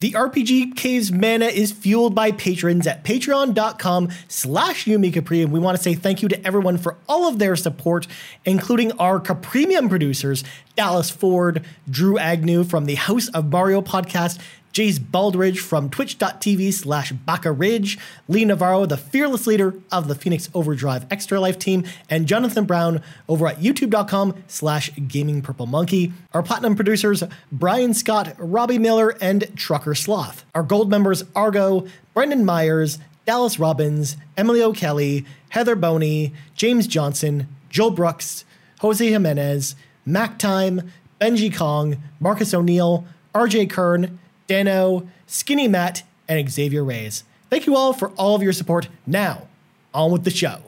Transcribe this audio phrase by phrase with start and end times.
[0.00, 5.76] The RPG Cave's mana is fueled by patrons at patreon.com slash YouMeCapri, and we want
[5.76, 8.06] to say thank you to everyone for all of their support,
[8.44, 10.44] including our CaPremium producers,
[10.76, 14.38] Dallas Ford, Drew Agnew from the House of Mario podcast,
[14.78, 17.98] Jase Baldridge from twitch.tv slash bakaridge,
[18.28, 23.02] Lee Navarro, the fearless leader of the Phoenix Overdrive Extra Life team, and Johnathan Brown
[23.28, 26.12] over at youtube.com slash Gaming Purple Monkey.
[26.32, 30.44] Our platinum producers, Bryan Scott, Robby Miller, and Trucker Sloth.
[30.54, 37.90] Our gold members, Argo, Brendan Myers, Dallas Robbins, Emily O'Kelley, Heather Boney, James Johnson, Joel
[37.90, 38.44] Brooks,
[38.78, 39.74] Jose Jimenez,
[40.06, 40.88] Mac Time,
[41.20, 43.04] Benji Kong, Marcus O'Neill,
[43.34, 47.22] RJ Kern, Dano, Skinny Matt, and Xavier Reyes.
[47.50, 48.88] Thank you all for all of your support.
[49.06, 49.46] Now,
[49.94, 50.60] on with the show.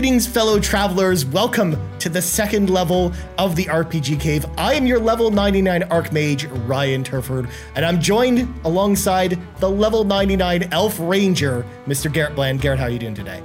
[0.00, 1.26] Greetings, fellow travelers.
[1.26, 4.46] Welcome to the second level of the RPG Cave.
[4.56, 10.70] I am your level 99 Archmage, Ryan Turford, and I'm joined alongside the level 99
[10.72, 12.10] Elf Ranger, Mr.
[12.10, 12.62] Garret Bland.
[12.62, 13.42] Garret, how are you doing today?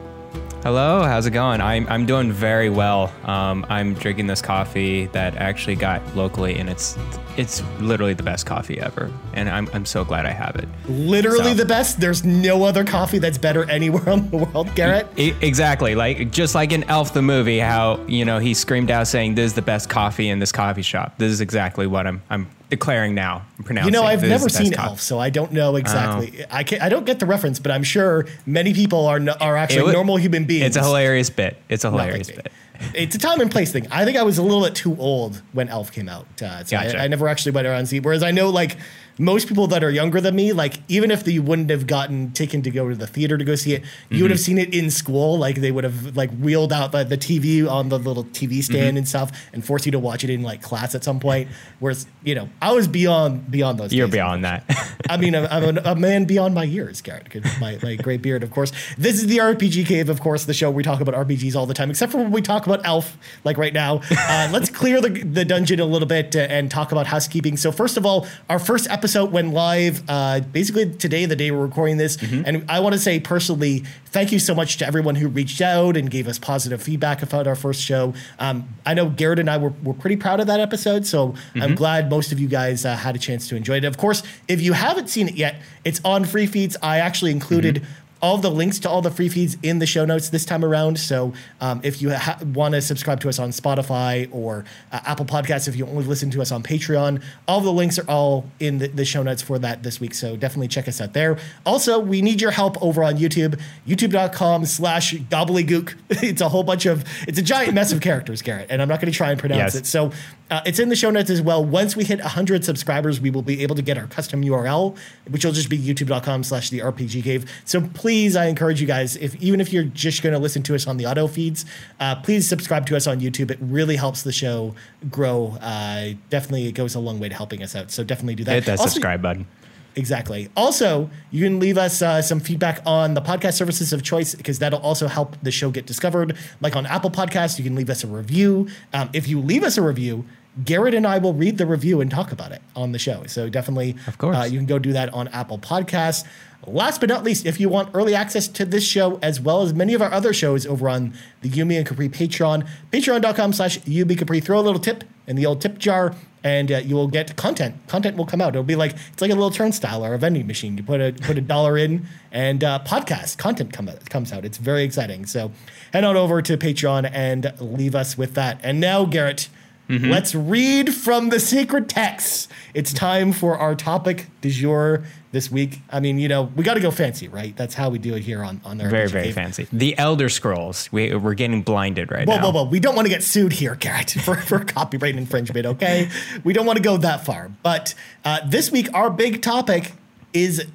[0.63, 1.59] Hello, how's it going?
[1.59, 3.13] I'm, I'm doing very well.
[3.25, 6.97] Um, I'm drinking this coffee that actually got locally, and it's
[7.37, 9.11] it's literally the best coffee ever.
[9.33, 10.67] And I'm, I'm so glad I have it.
[10.87, 11.55] Literally so.
[11.55, 11.99] the best?
[11.99, 15.07] There's no other coffee that's better anywhere in the world, Garret?
[15.17, 15.95] E- exactly.
[15.95, 19.47] Like just like in Elf the movie, how you know he screamed out saying, "This
[19.47, 23.15] is the best coffee in this coffee shop." This is exactly what I'm I'm declaring
[23.15, 23.45] now.
[23.57, 23.93] I'm pronouncing.
[23.93, 26.43] You know, I've never seen Elf, so I don't know exactly.
[26.43, 26.45] Oh.
[26.51, 26.81] I can't.
[26.81, 30.17] I don't get the reference, but I'm sure many people are no, are actually normal
[30.17, 30.65] human beings.
[30.65, 31.57] It's a hilarious bit.
[31.69, 32.51] It's a hilarious bit.
[32.93, 33.87] It's a time and place thing.
[33.91, 36.77] I think I was a little bit too old when Elf came out, uh, so
[36.77, 36.99] gotcha.
[36.99, 37.99] I, I, never actually went around and see.
[37.99, 38.77] Whereas I know like
[39.17, 42.61] most people that are younger than me, like even if you wouldn't have gotten taken
[42.63, 44.21] to go to the theater to go see it, you mm-hmm.
[44.23, 45.37] would have seen it in school.
[45.37, 48.89] Like they would have like wheeled out the, the TV on the little TV stand
[48.89, 48.97] mm-hmm.
[48.97, 51.49] and stuff, and forced you to watch it in like class at some point.
[51.79, 53.93] Whereas you know I was beyond beyond those.
[53.93, 54.63] You're beyond that.
[55.09, 57.27] I mean, I'm, I'm a, a, man beyond my years, Garret.
[57.61, 58.71] My my great beard, of course.
[58.97, 61.73] This is the RPG Cave, of course, the show we talk about RPGs all the
[61.73, 64.01] time, except for when we talk about Elf, like right now.
[64.27, 67.55] Uh, let's clear the the dungeon a little bit uh, and talk about housekeeping.
[67.57, 71.51] So first of all, our first episode went live live uh, basically today, the day
[71.51, 72.17] we're recording this.
[72.17, 72.43] Mm-hmm.
[72.45, 75.97] And I want to say personally, thank you so much to everyone who reached out
[75.97, 78.13] and gave us positive feedback about our first show.
[78.39, 81.61] Um, I know Garret and I were, were pretty proud of that episode, so mm-hmm.
[81.61, 83.85] I'm glad most of you guys uh, had a chance to enjoy it.
[83.85, 86.77] Of course, if you haven't seen it yet, it's on free feeds.
[86.81, 87.75] I actually included.
[87.75, 90.63] Mm-hmm all the links to all the free feeds in the show notes this time
[90.63, 90.99] around.
[90.99, 95.25] So um, if you ha- want to subscribe to us on Spotify or uh, Apple
[95.25, 98.79] Podcasts, if you only listen to us on Patreon, all the links are all in
[98.79, 100.13] the, the, show notes for that this week.
[100.13, 101.37] So definitely check us out there.
[101.65, 105.95] Also, we need your help over on YouTube, youtube.com slash gobbledygook.
[106.09, 108.99] it's a whole bunch of, it's a giant mess of characters, Garret, and I'm not
[108.99, 109.75] going to try and pronounce yes.
[109.75, 109.85] it.
[109.85, 110.11] So
[110.51, 111.63] uh, it's in the show notes as well.
[111.63, 114.95] Once we hit 100 subscribers, we will be able to get our custom URL,
[115.29, 117.51] which will just be youtube.com slash the RPG cave.
[117.65, 120.75] So please, I encourage you guys, if even if you're just going to listen to
[120.75, 121.65] us on the auto feeds,
[121.99, 123.49] uh, please subscribe to us on YouTube.
[123.49, 124.75] It really helps the show
[125.09, 125.57] grow.
[125.61, 127.89] Uh, definitely, it goes a long way to helping us out.
[127.89, 128.53] So definitely do that.
[128.53, 129.47] Hit that also, subscribe button.
[129.95, 130.49] Exactly.
[130.57, 134.59] Also, you can leave us uh, some feedback on the podcast services of choice because
[134.59, 136.35] that'll also help the show get discovered.
[136.59, 138.67] Like on Apple Podcasts, you can leave us a review.
[138.93, 140.25] Um, if you leave us a review,
[140.63, 143.25] Garret and I will read the review and talk about it on the show.
[143.27, 146.25] So definitely, of course, uh, you can go do that on Apple Podcasts.
[146.67, 149.73] Last but not least, if you want early access to this show as well as
[149.73, 153.79] many of our other shows over on the You Me and Capri Patreon, patreon.com slash
[153.81, 157.35] YouMeCapri, throw a little tip in the old tip jar and uh, you will get
[157.35, 157.75] content.
[157.87, 158.49] Content will come out.
[158.49, 160.77] It'll be like it's like a little turnstile or a vending machine.
[160.77, 164.45] You put a put a dollar in, and uh, podcast content come, comes out.
[164.45, 165.25] It's very exciting.
[165.25, 165.51] So
[165.91, 168.59] head on over to Patreon and leave us with that.
[168.63, 169.49] And now, Garret,
[169.89, 170.09] mm-hmm.
[170.09, 172.47] let's read from the secret texts.
[172.73, 175.81] It's time for our topic du jour this week.
[175.91, 177.55] I mean, you know, we got to go fancy, right?
[177.55, 179.67] That's how we do it here on on the very very fancy.
[179.71, 180.91] The Elder Scrolls.
[180.91, 182.43] We we're getting blinded right whoa, now.
[182.43, 182.69] Whoa, whoa, whoa!
[182.69, 185.65] We don't want to get sued here, Garret, for, for copyright infringement.
[185.65, 186.09] Okay,
[186.43, 187.51] we don't want to go that far.
[187.63, 187.93] But
[188.23, 189.91] uh, this week, our big topic
[190.33, 190.65] is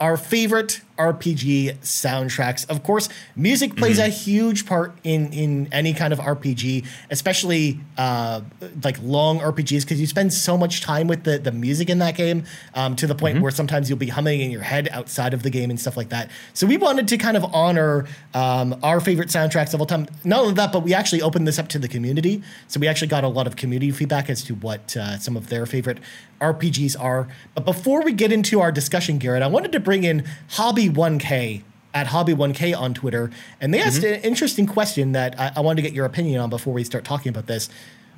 [0.00, 0.80] our favorite
[1.12, 2.68] RPG soundtracks.
[2.68, 4.06] Of course, music plays Mm-hmm.
[4.06, 8.40] a huge part in in any kind of RPG, especially uh,
[8.84, 12.14] like long RPGs, because you spend so much time with the the music in that
[12.16, 12.44] game
[12.74, 13.42] um, to the point Mm-hmm.
[13.42, 16.08] where sometimes you'll be humming in your head outside of the game and stuff like
[16.10, 16.30] that.
[16.54, 20.06] So we wanted to kind of honor um, our favorite soundtracks of all time.
[20.24, 22.42] Not only that, but we actually opened this up to the community.
[22.68, 25.48] So we actually got a lot of community feedback as to what uh, some of
[25.48, 25.98] their favorite
[26.40, 27.28] RPGs are.
[27.54, 30.24] But before we get into our discussion, Garret, I wanted to bring in
[30.92, 34.14] Hobby1K at Hobby1K on Twitter, and they asked mm-hmm.
[34.14, 37.04] an interesting question that I, I wanted to get your opinion on before we start
[37.04, 37.68] talking about this.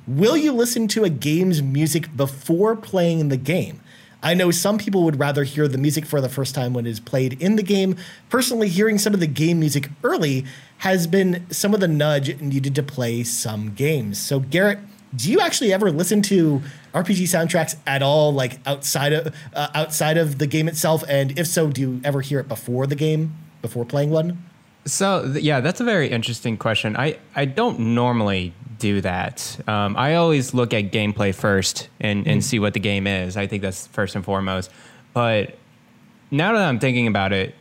[0.05, 3.79] Will you listen to a game's music before playing the game?
[4.21, 6.89] I know some people would rather hear the music for the first time when it
[6.89, 7.97] is played in the game.
[8.29, 10.45] Personally, hearing some of the game music early
[10.79, 14.21] has been some of the nudge needed to play some games.
[14.21, 14.79] So, Garret,
[15.15, 16.61] do you actually ever listen to
[16.93, 21.03] RPG soundtracks at all, like outside of uh, outside of the game itself?
[21.07, 24.43] And if so, do you ever hear it before the game, before playing one?
[24.85, 26.97] So yeah, that's a very interesting question.
[26.97, 29.59] I, I don't normally do that.
[29.67, 33.37] Um, I always look at gameplay first and, and see what the game is.
[33.37, 34.69] I think that's first and foremost.
[35.13, 35.57] But
[36.31, 37.55] now that I'm thinking about it,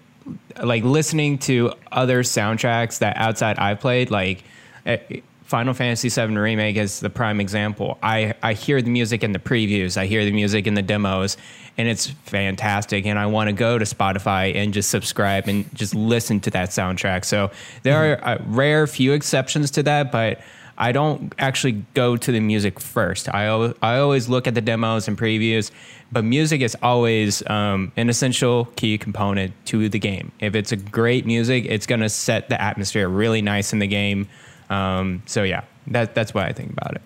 [0.62, 4.42] like listening to other soundtracks that outside I've played, like
[4.86, 5.20] eh,
[5.52, 7.98] Final Fantasy VII Remake is the prime example.
[8.02, 11.36] I, I hear the music in the previews, I hear the music in the demos,
[11.76, 13.04] and it's fantastic.
[13.04, 16.70] And I want to go to Spotify and just subscribe and just listen to that
[16.70, 17.26] soundtrack.
[17.26, 17.50] So
[17.82, 20.40] there are a rare few exceptions to that, but
[20.78, 23.28] I don't actually go to the music first.
[23.34, 25.70] I, al- I always look at the demos and previews,
[26.10, 30.32] but music is always um, an essential key component to the game.
[30.40, 33.86] If it's a great music, it's going to set the atmosphere really nice in the
[33.86, 34.28] game.
[34.72, 37.02] Um, so yeah, that that's what I think about it.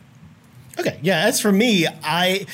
[0.78, 1.20] Okay, yeah.
[1.26, 2.46] As for me, I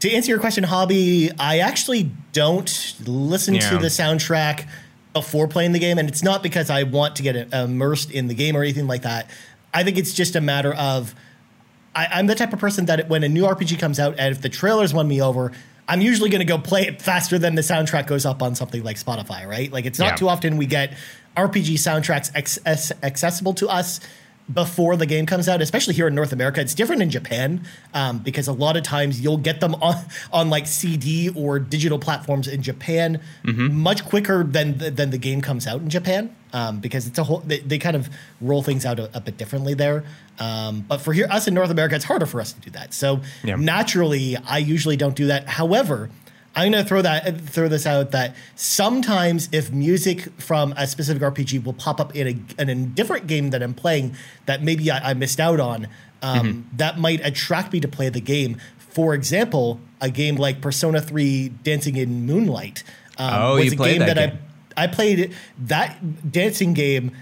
[0.00, 4.66] to answer your question, hobby, I actually don't listen to the soundtrack
[5.12, 8.34] before playing the game, and it's not because I want to get immersed in the
[8.34, 9.28] game or anything like that.
[9.72, 11.14] I think it's just a matter of
[11.94, 14.40] I, I'm the type of person that when a new RPG comes out, and if
[14.42, 15.52] the trailers won me over,
[15.88, 18.82] I'm usually going to go play it faster than the soundtrack goes up on something
[18.84, 19.72] like Spotify, right?
[19.72, 20.16] Like it's not Yeah.
[20.16, 20.92] too often we get
[21.36, 22.58] RPG soundtracks ex-
[23.02, 24.00] accessible to us
[24.52, 26.60] before the game comes out, especially here in North America.
[26.60, 29.96] It's different in Japan um, because a lot of times you'll get them on
[30.32, 35.40] on like CD or digital platforms in Japan much quicker than the, than the game
[35.42, 38.08] comes out in Japan um, because it's a whole they, they kind of
[38.40, 40.04] roll things out a, a bit differently there.
[40.38, 42.94] Um, but for here us in North America, it's harder for us to do that.
[42.94, 43.56] So Yeah.
[43.56, 45.48] naturally, I usually don't do that.
[45.48, 46.08] However,
[46.56, 51.22] I'm going to throw that throw this out that sometimes if music from a specific
[51.22, 52.26] RPG will pop up in
[52.58, 54.16] a, in a different game that I'm playing
[54.46, 55.86] that maybe I, I missed out on,
[56.22, 56.76] um, Mm-hmm.
[56.78, 58.56] that might attract me to play the game.
[58.78, 62.82] For example, a game like Persona 3 Dancing in Moonlight
[63.18, 64.38] um, Oh, was you a game that that, game.
[64.76, 65.34] I I played
[65.66, 67.12] that dancing game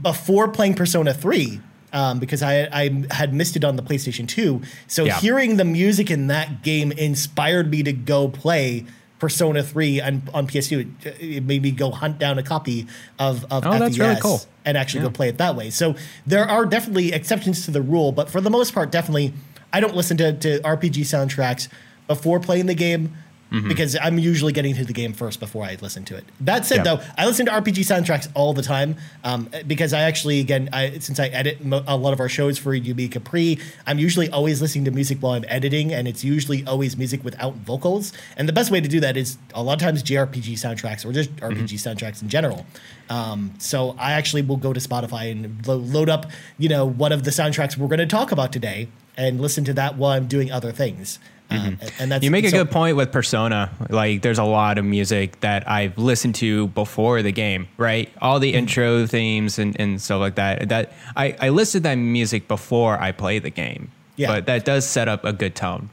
[0.00, 1.60] before playing Persona 3
[1.92, 4.60] um, because I, I had missed it on the PlayStation 2.
[4.86, 5.20] So Yeah.
[5.20, 8.84] hearing the music in that game inspired me to go play
[9.18, 10.90] Persona 3 on, on PS2.
[11.06, 12.86] It, it made me go hunt down a copy
[13.18, 14.40] of, of Oh, FES that's really cool.
[14.64, 15.06] and actually Yeah.
[15.06, 15.70] go play it that way.
[15.70, 15.94] So
[16.26, 19.32] there are definitely exceptions to the rule, but for the most part, definitely,
[19.72, 21.68] I don't listen to, to RPG soundtracks
[22.08, 23.16] before playing the game
[23.52, 23.68] Mm-hmm.
[23.68, 26.24] because I'm usually getting to the game first before I listen to it.
[26.40, 26.96] That said, Yeah.
[26.96, 30.98] though, I listen to RPG soundtracks all the time um, because I actually, again, I,
[30.98, 34.28] since I edit mo- a lot of our shows for You Me Capri, I'm usually
[34.30, 38.12] always listening to music while I'm editing, and it's usually always music without vocals.
[38.36, 41.12] And the best way to do that is a lot of times JRPG soundtracks or
[41.12, 42.66] just RPG soundtracks in general.
[43.08, 46.26] Um, so I actually will go to Spotify and lo- load up,
[46.58, 49.72] you know, one of the soundtracks we're going to talk about today and listen to
[49.74, 51.20] that while I'm doing other things.
[51.48, 53.70] Um, and- that's You make a so- good point with Persona.
[53.88, 58.10] Like, there's a lot of music that I've listened to before the game, right?
[58.20, 60.68] All the intro themes and, and stuff like that.
[60.68, 63.90] That I, I listed that music before I play the game.
[64.16, 64.28] Yeah.
[64.28, 65.90] But that does set up a good tone.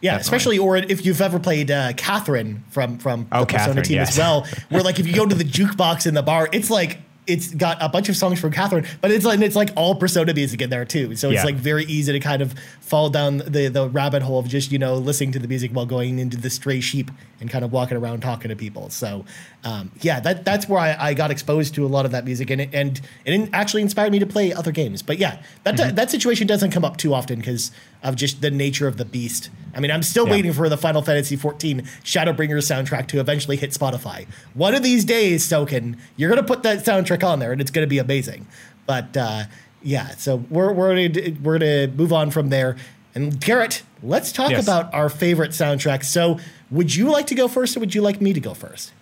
[0.00, 0.20] Yeah, Definitely.
[0.20, 3.98] especially or if you've ever played uh, Catherine from from Oh, the Persona Catherine, team
[4.00, 6.98] as well, where like if you go to the jukebox in the bar, it's like
[7.26, 10.32] it's got a bunch of songs from Catherine, but it's like it's like all Persona
[10.32, 11.16] music in there too.
[11.16, 11.44] So it's Yeah.
[11.44, 14.78] like very easy to kind of fall down the the rabbit hole of just you
[14.78, 17.96] know listening to the music while going into the stray sheep and kind of walking
[17.96, 18.90] around talking to people.
[18.90, 19.24] So
[19.64, 22.50] um, yeah, that that's where I, I got exposed to a lot of that music,
[22.50, 25.02] and it, and it actually inspired me to play other games.
[25.02, 25.94] But yeah, that Mm-hmm.
[25.96, 27.72] that situation doesn't come up too often because
[28.06, 29.50] of just the nature of the beast.
[29.74, 30.32] I mean, I'm still Yeah.
[30.32, 34.26] waiting for the Final Fantasy XIV Shadowbringers soundtrack to eventually hit Spotify.
[34.54, 37.86] One of these days, Soken, you're gonna put that soundtrack on there, and it's gonna
[37.86, 38.46] be amazing.
[38.86, 39.44] But uh,
[39.82, 42.76] yeah, so we're we're gonna, we're gonna move on from there.
[43.14, 44.62] And Garret, let's talk Yes.
[44.62, 46.04] about our favorite soundtracks.
[46.04, 46.38] So,
[46.70, 48.92] would you like to go first, or would you like me to go first?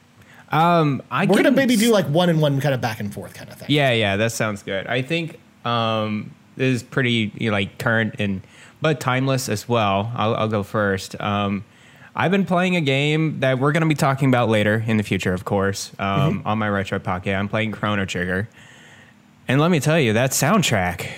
[0.50, 3.34] Um, I We're gonna maybe do like one and one kind of back and forth
[3.34, 3.66] kind of thing.
[3.70, 4.86] Yeah, yeah, that sounds good.
[4.86, 8.40] I think um, this is pretty you know, like current and
[8.80, 10.12] but timeless as well.
[10.14, 11.18] I'll, I'll go first.
[11.20, 11.64] Um,
[12.16, 15.02] I've been playing a game that we're going to be talking about later in the
[15.02, 16.46] future, of course, um, Mm-hmm.
[16.48, 17.34] on my retro pocket.
[17.34, 18.48] I'm playing Chrono Trigger,
[19.48, 21.08] and let me tell you, that soundtrack,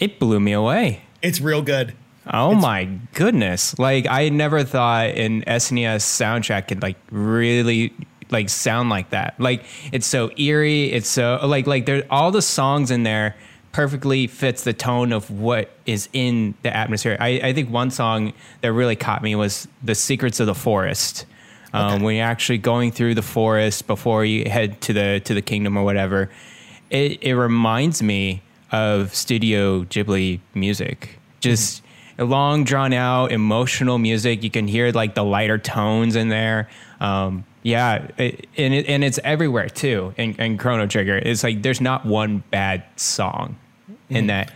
[0.00, 1.02] it blew me away.
[1.22, 1.94] It's real good.
[2.26, 3.78] Oh my goodness!
[3.78, 7.92] Like I never thought an SNES soundtrack could like really
[8.30, 9.38] like sound like that.
[9.38, 9.62] Like
[9.92, 10.90] it's so eerie.
[10.90, 13.36] It's so like like there all the songs in there
[13.74, 17.16] perfectly fits the tone of what is in the atmosphere.
[17.18, 21.26] I, I think one song that really caught me was "The Secrets of the Forest."
[21.74, 22.04] Um, Okay.
[22.04, 25.76] When you're actually going through the forest before you head to the to the kingdom
[25.76, 26.30] or whatever,
[26.88, 31.18] it it reminds me of Studio Ghibli music.
[31.40, 31.82] Just
[32.16, 34.44] a long drawn out emotional music.
[34.44, 36.68] You can hear like the lighter tones in there.
[37.00, 40.14] Um, yeah, it, and it, and it's everywhere too.
[40.16, 43.56] And, in Chrono Trigger, it's like there's not one bad song
[44.08, 44.26] in mm-hmm.
[44.28, 44.52] that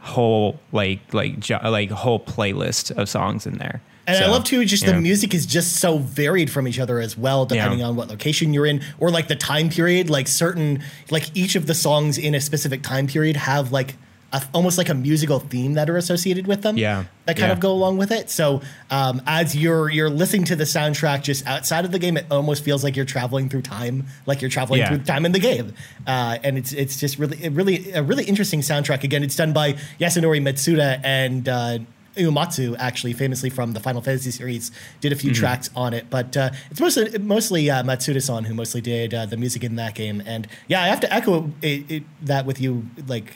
[0.00, 3.82] whole like like jo- like whole playlist of songs in there.
[4.06, 7.16] And I love too, just the music is just so varied from each other as
[7.16, 7.86] well, depending Yeah.
[7.86, 10.10] on what location you're in or like the time period.
[10.10, 13.96] Like certain, like each of the songs in a specific time period have like
[14.32, 16.76] a, almost like a musical theme that are associated with them.
[16.76, 17.04] Yeah.
[17.26, 17.52] that kind Yeah.
[17.52, 18.30] of go along with it.
[18.30, 18.60] So
[18.90, 22.64] um, as you're you're listening to the soundtrack just outside of the game, it almost
[22.64, 24.88] feels like you're traveling through time, like you're traveling Yeah.
[24.88, 25.74] through time in the game.
[26.06, 29.02] Uh, and it's it's just really it really a really interesting soundtrack.
[29.04, 31.48] Again, it's done by Yasunori Mitsuda and.
[31.48, 31.78] Uh,
[32.16, 36.36] Uematsu actually famously from the Final Fantasy series did a few tracks on it, but
[36.36, 40.20] uh, it's mostly mostly uh, Mitsuda-san who mostly did uh, the music in that game.
[40.26, 42.84] And yeah, I have to echo it, it, that with you.
[43.06, 43.32] Like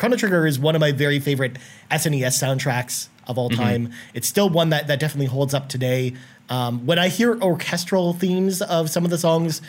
[0.00, 1.58] Chrono Trigger is one of my very favorite
[1.90, 3.92] SNES soundtracks of all time.
[4.14, 6.14] It's still one that, that definitely holds up today.
[6.48, 9.60] Um, when I hear orchestral themes of some of the songs,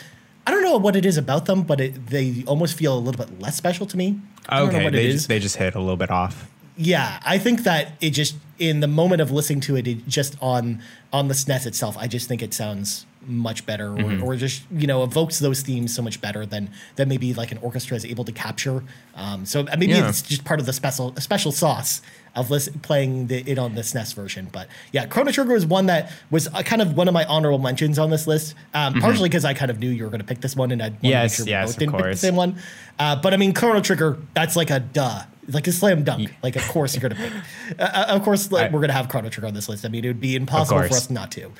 [0.46, 3.22] I don't know what it is about them, but it, they almost feel a little
[3.22, 4.18] bit less special to me.
[4.48, 5.26] I don't know Okay, what they it just, is.
[5.26, 6.50] they just hit a little bit off.
[6.78, 10.38] Yeah, I think that it just in the moment of listening to it, it just
[10.40, 10.80] on
[11.12, 14.22] on the SNES itself, I just think it sounds much better, or, Mm-hmm.
[14.24, 17.58] or just you know evokes those themes so much better than than maybe like an
[17.58, 18.82] orchestra is able to capture.
[19.14, 20.08] Um, so uh, maybe Yeah.
[20.08, 22.02] it's just part of the special special sauce
[22.34, 24.48] of listen, playing the, it on the SNES version.
[24.50, 27.58] But yeah, Chrono Trigger was one that was uh, kind of one of my honorable
[27.58, 30.26] mentions on this list, um, partially because I kind of knew you were going to
[30.26, 31.06] pick this one, and I wanted Mm-hmm.
[31.06, 32.20] Yes, sure yes, of didn't pick the course.
[32.20, 32.56] same one.
[32.98, 35.24] Uh, but I mean, Chrono Trigger, that's like a duh.
[35.48, 36.32] Like a slam dunk.
[36.40, 37.78] Like, of course you're going to pick.
[37.80, 39.84] Uh, of course, like, I- we're going to have Chrono Trigger on this list.
[39.84, 41.50] I mean, it would be impossible for us not to.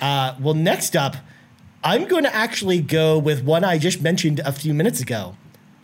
[0.00, 1.16] Uh, well, next up,
[1.82, 5.36] I'm going to actually go with one I just mentioned a few minutes ago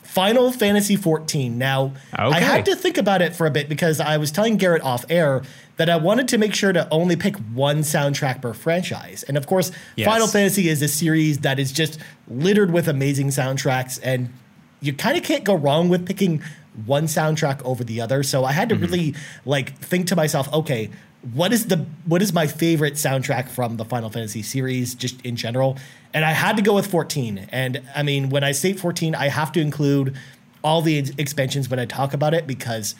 [0.02, 1.50] Final Fantasy XIV.
[1.50, 4.82] Now, I had to think about it for a bit because I was telling Garret
[4.82, 5.42] off air
[5.76, 9.24] that I wanted to make sure to only pick one soundtrack per franchise.
[9.24, 10.06] And of course, Yes.
[10.06, 14.32] Final Fantasy is a series that is just littered with amazing soundtracks, and
[14.80, 16.40] you kind of can't go wrong with picking
[16.86, 18.22] one soundtrack over the other.
[18.22, 20.90] So I had to really like think to myself, okay,
[21.32, 25.36] what is the what is my favorite soundtrack from the Final Fantasy series just in
[25.36, 25.78] general?
[26.12, 27.48] And I had to go with 14.
[27.50, 30.16] And I mean, when I say 14, I have to include
[30.62, 32.94] all the ex- expansions when I talk about it because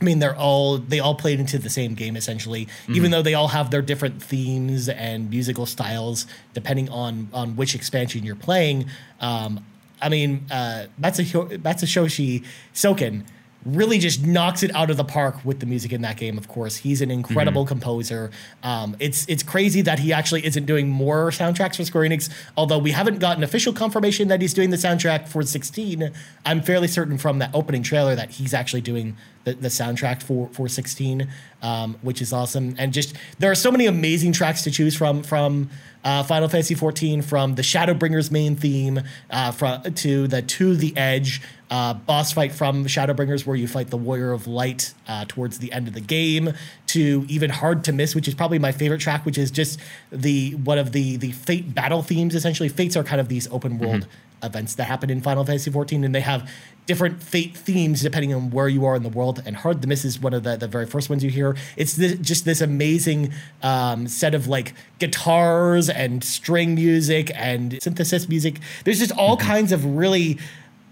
[0.00, 3.34] I mean, they're all they all played into the same game essentially, even though they
[3.34, 8.86] all have their different themes and musical styles depending on on which expansion you're playing.
[9.20, 9.64] Um,
[10.02, 13.24] I mean, uh, Matsuho- Masayoshi Soken
[13.64, 16.36] really just knocks it out of the park with the music in that game.
[16.36, 18.30] Of course, he's an incredible composer.
[18.62, 22.30] Um, it's it's crazy that he actually isn't doing more soundtracks for Square Enix.
[22.56, 26.10] Although we haven't gotten official confirmation that he's doing the soundtrack for 16,
[26.44, 30.48] I'm fairly certain from that opening trailer that he's actually doing the, the soundtrack for
[30.48, 31.28] for 16,
[31.62, 32.74] um, which is awesome.
[32.78, 35.70] And just there are so many amazing tracks to choose from from
[36.04, 40.94] uh, Final Fantasy 14, from the Shadowbringers main theme uh, from to the To the
[40.96, 45.58] Edge uh, boss fight from Shadowbringers, where you fight the Warrior of Light uh, towards
[45.58, 46.52] the end of the game,
[46.88, 50.54] to even Hard to Miss, which is probably my favorite track, which is just the
[50.56, 52.34] one of the the Fate battle themes.
[52.34, 54.06] Essentially, Fates are kind of these open world
[54.42, 56.48] events that happen in Final Fantasy XIV, and they have
[56.86, 59.42] different fate themes depending on where you are in the world.
[59.46, 61.56] And Hard to Miss is one of the, the very first ones you hear.
[61.76, 68.28] It's this, just this amazing um, set of like guitars and string music and synthesis
[68.28, 68.60] music.
[68.84, 70.38] There's just all kinds of really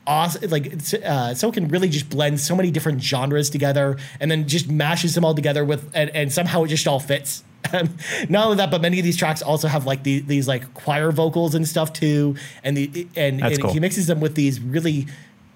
[0.05, 4.33] awesome like it's, uh so can really just blend so many different genres together and
[4.33, 7.97] then just mashes them all together with and, and somehow it just all fits um,
[8.29, 11.13] not only that but many of these tracks also have like the, these like choir
[11.13, 13.73] vocals and stuff too and the and, and cool.
[13.73, 15.07] he mixes them with these really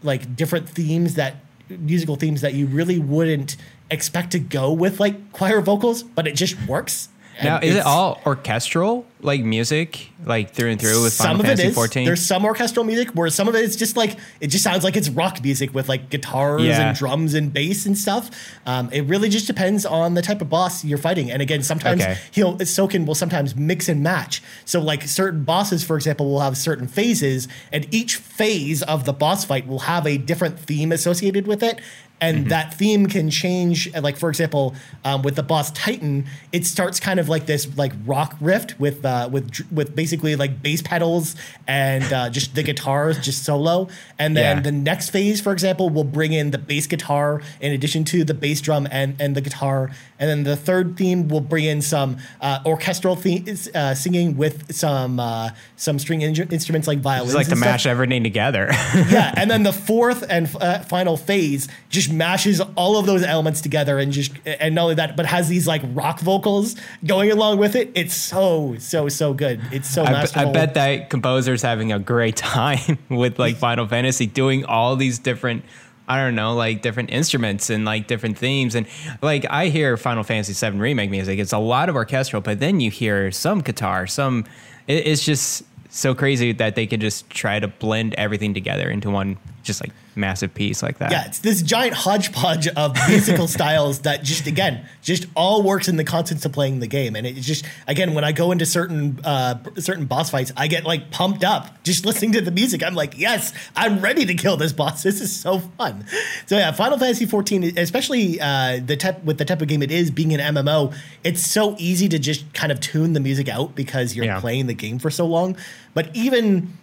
[0.02, 1.36] like different themes that
[1.68, 3.56] musical themes that you really wouldn't
[3.90, 7.08] expect to go with like choir vocals but it just works
[7.42, 11.44] Now, is it all orchestral, like music, like through and through with Final some of
[11.46, 11.74] it Fantasy is.
[11.74, 12.06] 14?
[12.06, 14.96] There's some orchestral music where some of it is just like it just sounds like
[14.96, 16.88] it's rock music with like guitars Yeah.
[16.88, 18.30] and drums and bass and stuff.
[18.64, 21.30] Um, it really just depends on the type of boss you're fighting.
[21.30, 22.16] And again, sometimes Okay.
[22.32, 24.42] he'll Soken will sometimes mix and match.
[24.64, 29.12] So like certain bosses, for example, will have certain phases, and each phase of the
[29.12, 31.80] boss fight will have a different theme associated with it.
[32.20, 32.48] And Mm-hmm.
[32.48, 33.88] that theme can change.
[33.94, 37.68] uh, Like for example, um, with the boss Titan, it starts kind of like this
[37.76, 42.62] like rock rift with uh, with with basically like bass pedals and uh, just the
[42.62, 43.88] guitars just solo.
[44.18, 44.62] And then Yeah.
[44.62, 48.34] the next phase, for example, will bring in the bass guitar in addition to the
[48.34, 49.90] bass drum and and the guitar.
[50.18, 54.74] And then the third theme will bring in some uh, orchestral themes, uh, singing with
[54.74, 57.32] some uh, some string in- instruments like violins.
[57.32, 58.68] it's like to stuff mash everything together.
[59.10, 63.60] yeah, and then the fourth and uh, final phase just mashes all of those elements
[63.60, 67.58] together, and just and not only that, but has these like rock vocals going along
[67.58, 67.90] with it.
[67.94, 69.60] It's so so so good.
[69.72, 70.48] It's so I, masterful.
[70.48, 75.18] I bet that composer's having a great time with like Final Fantasy doing all these
[75.18, 75.64] different
[76.08, 78.74] I don't know, like different instruments and like different themes.
[78.74, 78.86] And
[79.22, 82.80] like I hear Final Fantasy VII remake music, it's a lot of orchestral, but then
[82.80, 84.44] you hear some guitar, some.
[84.86, 89.10] It, it's just so crazy that they could just try to blend everything together into
[89.10, 91.10] one just like massive piece like that.
[91.10, 95.96] Yeah, it's this giant hodgepodge of musical styles that just again just all works in
[95.96, 99.20] the context of playing the game, and it's just again when I go into certain
[99.24, 102.82] uh, certain boss fights, I get like pumped up just listening to the music.
[102.82, 105.02] I'm like, yes, I'm ready to kill this boss.
[105.02, 106.04] This is so fun.
[106.46, 109.90] So yeah, Final Fantasy 14, especially uh, the type with the type of game it
[109.90, 110.94] is, being an MMO,
[111.24, 114.40] it's so easy to just kind of tune the music out because you're Yeah.
[114.40, 115.56] playing the game for so long.
[115.94, 116.76] But even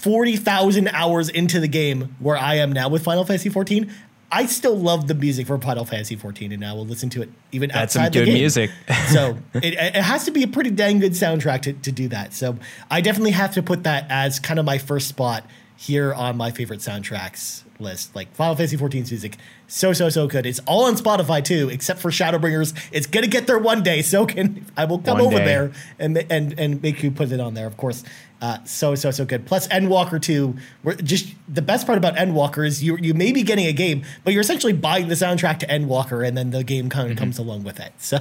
[0.00, 3.92] 40,000 hours into the game where I am now with Final Fantasy 14,
[4.32, 7.28] I still love the music for Final Fantasy 14 and I will listen to it
[7.52, 8.34] even That's some outside the good game.
[8.34, 8.70] music.
[9.12, 12.32] so it, it has to be a pretty dang good soundtrack to, to do that.
[12.32, 12.56] So
[12.90, 15.44] I definitely have to put that as kind of my first spot
[15.80, 18.14] here on my favorite soundtracks list.
[18.14, 20.44] Like Final Fantasy 14's music, so so so good.
[20.44, 22.74] It's all on Spotify too, except for Shadowbringers.
[22.92, 24.00] It's gonna get there one day.
[24.00, 25.44] Soken I will come One over day.
[25.46, 27.66] there and and and make you put it on there.
[27.66, 28.04] Of course,
[28.42, 29.46] uh, so so so good.
[29.46, 30.54] Plus Endwalker 2.
[30.82, 34.02] We're just the best part about Endwalker is you you may be getting a game,
[34.22, 37.38] but you're essentially buying the soundtrack to Endwalker, and then the game kind of comes
[37.38, 37.92] along with it.
[37.98, 38.18] So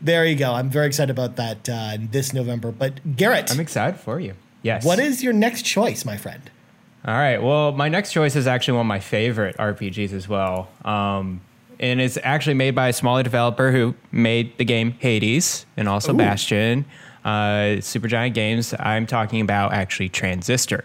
[0.00, 0.54] there you go.
[0.54, 2.72] I'm very excited about that uh, this November.
[2.72, 4.32] But Garret, I'm excited for you.
[4.62, 4.82] Yes.
[4.84, 6.50] what is your next choice, my friend?
[7.06, 7.42] All right.
[7.42, 10.68] Well, my next choice is actually one of my favorite RPGs as well.
[10.84, 11.40] Um,
[11.78, 16.12] and it's actually made by a smaller developer who made the game Hades and also
[16.12, 16.16] Ooh.
[16.18, 16.84] Bastion,
[17.24, 18.74] uh, Supergiant Games.
[18.78, 20.84] I'm talking about actually Transistor.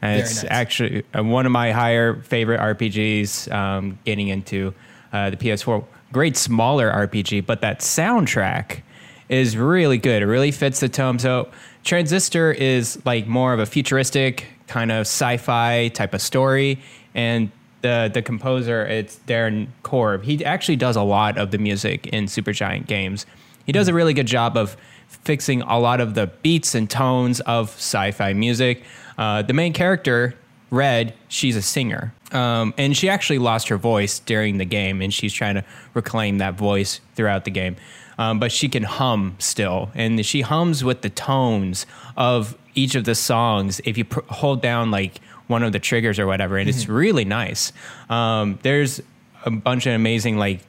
[0.00, 0.50] And Very it's nice.
[0.50, 4.72] actually uh, one of my higher favorite RPGs um, getting into
[5.12, 5.84] uh, the PS4.
[6.12, 8.80] Great smaller RPG, but that soundtrack
[9.28, 10.22] is really good.
[10.22, 11.18] It really fits the tone.
[11.18, 11.50] So
[11.84, 16.78] Transistor is like more of a futuristic kind of sci-fi type of story,
[17.14, 17.50] and
[17.82, 20.24] the the composer it's Darren Korb.
[20.24, 23.26] He actually does a lot of the music in Supergiant games.
[23.66, 24.76] He does a really good job of
[25.08, 28.82] fixing a lot of the beats and tones of sci-fi music.
[29.18, 30.34] Uh, the main character
[30.72, 32.14] Red, she's a singer.
[32.32, 36.38] Um, and she actually lost her voice during the game, and she's trying to reclaim
[36.38, 37.76] that voice throughout the game.
[38.18, 43.04] Um, but she can hum still, and she hums with the tones of each of
[43.04, 46.68] the songs if you pr- hold down like one of the triggers or whatever, and
[46.68, 47.72] it's really nice.
[48.10, 49.00] Um, there's
[49.44, 50.60] a bunch of amazing like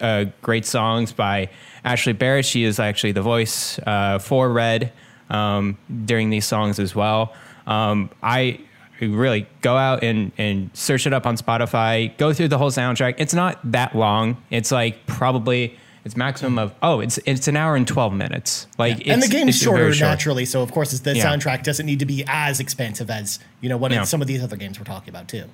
[0.00, 1.50] uh, great songs by
[1.84, 2.44] Ashley Barrett.
[2.44, 4.92] She is actually the voice uh, for Red
[5.30, 7.34] um, during these songs as well.
[7.66, 8.60] Um, I
[9.00, 12.16] really go out and, and search it up on Spotify.
[12.16, 13.16] Go through the whole soundtrack.
[13.18, 14.42] It's not that long.
[14.50, 18.66] It's like probably it's maximum of oh it's it's an hour and twelve minutes.
[18.78, 20.08] Like and the game's it's shorter short.
[20.10, 21.26] naturally, so of course it's, the Yeah.
[21.26, 24.04] soundtrack doesn't need to be as expansive as you know what Yeah.
[24.04, 25.44] some of these other games we're talking about too.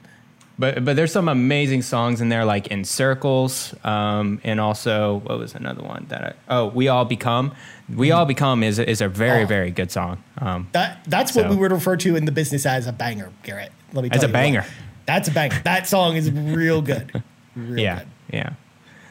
[0.58, 5.38] But but there's some amazing songs in there, like in Circles, um, and also what
[5.38, 7.52] was another one that I, oh We All Become.
[7.88, 9.46] We All Become is is a very Oh.
[9.46, 10.22] very good song.
[10.38, 13.72] Um, That that's what we would refer to in the business as a banger, Garret.
[13.94, 14.38] Let me tell As a you what.
[14.38, 14.64] banger.
[15.06, 15.60] That's a banger.
[15.64, 17.10] That song is real good.
[17.56, 18.08] Real yeah, good.
[18.32, 18.50] yeah.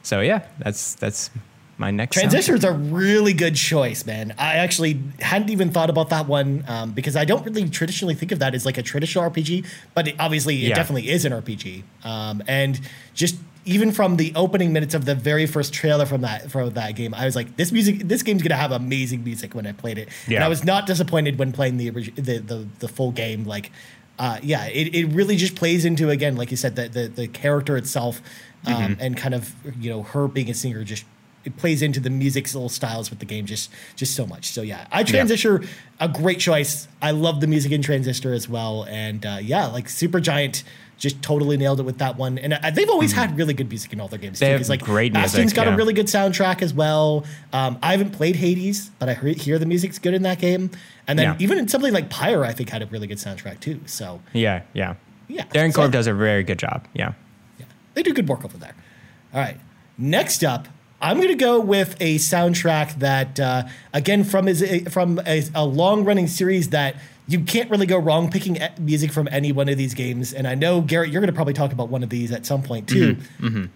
[0.03, 1.29] So yeah, that's that's
[1.77, 2.15] my next.
[2.15, 4.33] Transistor is a really good choice, man.
[4.37, 8.31] I actually hadn't even thought about that one um, because I don't really traditionally think
[8.31, 10.75] of that as like a traditional RPG, but it, obviously it Yeah.
[10.75, 11.83] definitely is an RPG.
[12.03, 12.79] Um, and
[13.13, 13.35] just
[13.65, 17.13] even from the opening minutes of the very first trailer from that from that game,
[17.13, 20.07] I was like, this music, this game's gonna have amazing music when I played it.
[20.25, 20.45] And Yeah.
[20.45, 23.43] I was not disappointed when playing the the the, the full game.
[23.43, 23.71] Like,
[24.19, 27.27] uh, yeah, it, it really just plays into again, like you said, the the, the
[27.27, 28.21] character itself,
[28.65, 29.01] um, Mm-hmm.
[29.01, 31.05] and kind of you know her being a singer just
[31.43, 34.51] it plays into the musical styles with the game just just so much.
[34.51, 35.63] So yeah, I Transistor
[35.99, 36.87] a great choice.
[37.01, 40.63] I love the music in Transistor as well, and uh, yeah, like Supergiant
[40.99, 42.37] just totally nailed it with that one.
[42.37, 44.57] And uh, they've always had really good music in all their games They too.
[44.59, 45.73] have like great music, Bastion's got yeah.
[45.73, 47.25] a really good soundtrack as well.
[47.51, 50.69] Um, I haven't played Hades, but I hear, hear the music's good in that game.
[51.07, 51.37] And then Yeah.
[51.39, 53.79] even in something like Pyre, I think had a really good soundtrack too.
[53.87, 54.93] So Yeah, yeah.
[55.27, 56.87] Yeah, Darren so- Korb does a very good job.
[56.93, 57.13] Yeah.
[57.93, 58.75] They do good work over there.
[59.33, 59.57] All right.
[59.97, 60.67] Next up,
[61.01, 65.65] I'm going to go with a soundtrack that, uh, again, from is from a, a
[65.65, 66.95] long running series that
[67.27, 70.33] you can't really go wrong picking music from any one of these games.
[70.33, 72.61] And I know Garret, you're going to probably talk about one of these at some
[72.61, 73.17] point too.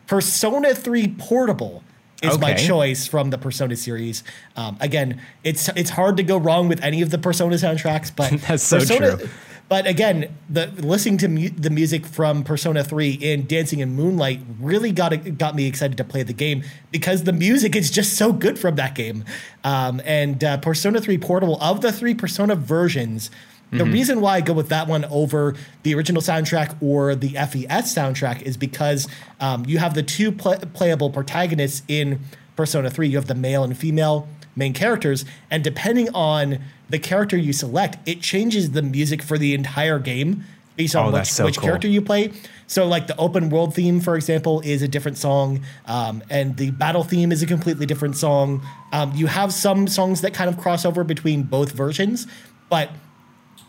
[0.07, 1.83] Persona 3 Portable
[2.21, 4.23] is my choice from the Persona series.
[4.55, 8.31] Um, again, it's it's hard to go wrong with any of the Persona soundtracks, but
[8.47, 9.29] That's so Persona, true.
[9.67, 14.41] But again, the listening to mu- the music from Persona 3 and Dancing in Moonlight
[14.59, 18.31] really got got me excited to play the game because the music is just so
[18.31, 19.25] good from that game.
[19.63, 23.31] Um, and uh, Persona 3 Portable of the three Persona versions,
[23.71, 27.93] the reason why I go with that one over the original soundtrack or the FES
[27.93, 29.07] soundtrack is because
[29.41, 32.21] um, you have the two pla playable protagonists in
[32.55, 33.09] Persona 3.
[33.09, 37.97] You have the male and female main characters, and depending on the character you select,
[38.07, 40.43] it changes the music for the entire game
[40.77, 41.67] based on Oh, which, so which cool.
[41.67, 42.31] character you play.
[42.67, 46.71] So, like the open world theme, for example, is a different song, um, and the
[46.71, 48.61] battle theme is a completely different song.
[48.91, 52.27] Um, you have some songs that kind of cross over between both versions,
[52.69, 52.89] but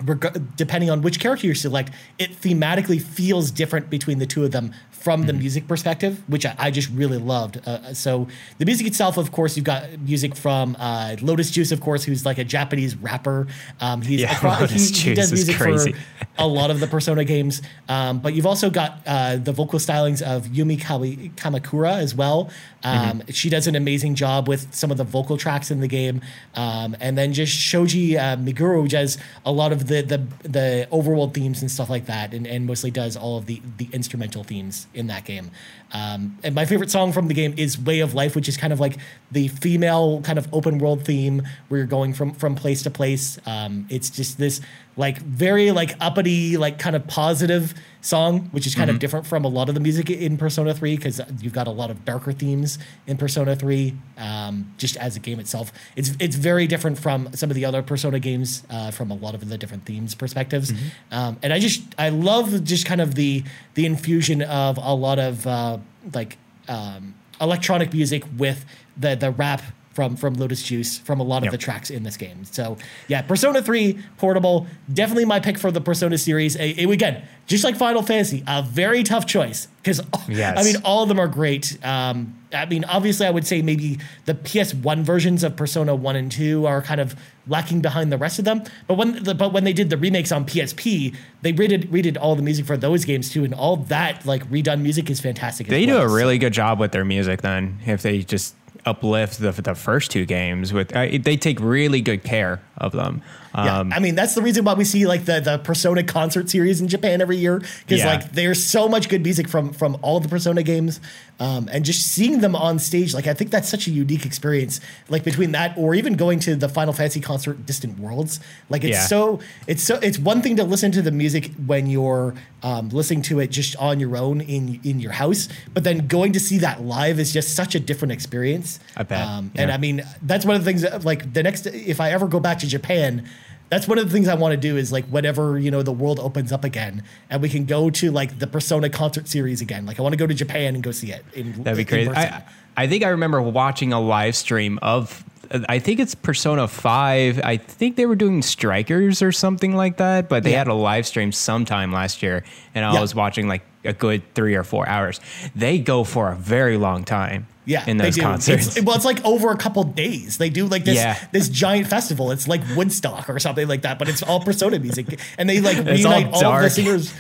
[0.05, 4.51] reg- depending on which character you select, it thematically feels different between the two of
[4.53, 5.27] them from Mm-hmm.
[5.29, 7.61] the music perspective, which I, I just really loved.
[7.65, 8.27] Uh, so
[8.59, 12.27] the music itself, of course, you've got music from uh, Lotus Juice, of course, who's
[12.27, 13.47] like a Japanese rapper.
[13.81, 15.93] Um, he's Yeah, acro- Lotus he, he does music crazy.
[15.93, 15.99] for
[16.39, 17.63] a lot of the Persona games.
[17.89, 22.51] Um, but you've also got uh, the vocal stylings of Yumi Kawi- Kawamura as well.
[22.83, 26.21] Um, She does an amazing job with some of the vocal tracks in the game.
[26.57, 31.35] Um, and then just Shoji uh, Meguro does a lot of the, the the overworld
[31.35, 34.87] themes and stuff like that, and, and mostly does all of the the instrumental themes
[34.95, 35.51] in that game.
[35.93, 38.73] Um, and my favorite song from the game is "Way of Life," which is kind
[38.73, 38.99] of like
[39.31, 43.39] the female kind of open world theme where you're going from from place to place.
[43.47, 44.61] Um, it's just this
[44.97, 49.45] like very like uppity, like kind of positive song, which is kind of different from
[49.45, 52.33] a lot of the music in Persona 3 because you've got a lot of darker
[52.33, 53.95] themes in Persona 3.
[54.17, 57.83] Um, just as a game itself, it's it's very different from some of the other
[57.83, 60.73] Persona games uh, from a lot of the different themes perspectives.
[61.11, 63.45] Um, and I just I love just kind of the
[63.75, 65.76] the infusion of a lot of uh,
[66.13, 68.65] like um, electronic music with
[68.97, 69.63] the the rap
[69.97, 71.53] from from Lotus Juice from a lot of Yep.
[71.53, 72.45] the tracks in this game.
[72.45, 72.77] So
[73.09, 76.55] yeah, Persona 3 Portable, definitely my pick for the Persona series.
[76.57, 80.57] A, a- again, just like Final Fantasy, a very tough choice because Yes.
[80.61, 81.79] I mean all of them are great.
[81.85, 86.31] Um, I mean, obviously, I would say maybe the PS1 versions of Persona 1 and
[86.31, 87.17] 2 are kind of
[87.49, 88.63] lacking behind the rest of them.
[88.87, 92.37] But when the, but when they did the remakes on PSP, they redid redid all
[92.37, 95.67] the music for those games too, and all that like redone music is fantastic.
[95.67, 96.03] as They do well.
[96.11, 98.55] a really good job with their music then if they just
[98.87, 103.23] uplift the, the first two games with uh, they take really good care of them.
[103.57, 106.51] Yeah, Um, I mean that's the reason why we see like the the Persona concert
[106.51, 108.07] series in Japan every year because Yeah.
[108.07, 111.01] like there's so much good music from from all of the Persona games,
[111.41, 114.81] um, and just seeing them on stage, like I think that's such a unique experience.
[115.09, 118.97] Like between that or even going to the Final Fantasy concert, Distant Worlds, like it's
[118.99, 119.07] Yeah.
[119.07, 123.23] so it's so it's one thing to listen to the music when you're um, listening
[123.23, 126.59] to it just on your own in in your house, but then going to see
[126.59, 128.81] that live is just such a different experience.
[128.97, 129.71] I bet, Um, And.
[129.71, 132.41] I mean, that's one of the things that, like the next, if I ever go
[132.41, 133.25] back to Japan,
[133.69, 135.93] that's one of the things I want to do is like whenever, you know, the
[135.93, 139.87] world opens up again and we can go to like the Persona concert series again.
[139.87, 141.25] Like I want to go to Japan and go see it.
[141.35, 142.11] In, That'd be in crazy.
[142.11, 142.43] I,
[142.77, 145.25] I think I remember watching a live stream of,
[145.69, 147.41] I think it's Persona 5.
[147.43, 150.59] I think they were doing Strikers or something like that, but they Yeah.
[150.59, 152.43] had a live stream sometime last year,
[152.75, 153.01] and I Yeah.
[153.01, 155.21] was watching like a good three or four hours.
[155.55, 158.77] They go for a very long time yeah, in they those concerts.
[158.77, 160.39] It's, well, it's like over a couple days.
[160.39, 161.19] They do like this Yeah.
[161.33, 162.31] this giant festival.
[162.31, 165.77] It's like Woodstock or something like that, but it's all Persona music, and they like
[165.81, 167.13] all reunite all, of the singers.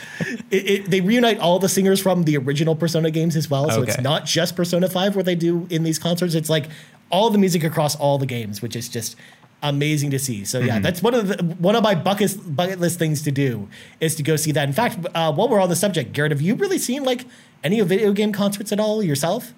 [0.51, 3.69] It, it, they reunite all the singers from the original Persona games as well.
[3.71, 6.35] So it's not just Persona Five where they do in these concerts.
[6.35, 6.69] It's like
[7.11, 9.17] all the music across all the games, which is just
[9.63, 10.45] amazing to see.
[10.45, 10.69] So Mm-hmm.
[10.69, 13.69] yeah, that's one of the one of my bucket bucket list things to do
[14.01, 14.69] is to go see that.
[14.69, 17.25] In fact, uh, while we're on the subject, Garret, have you really seen like
[17.65, 19.53] any video game concerts at all yourself?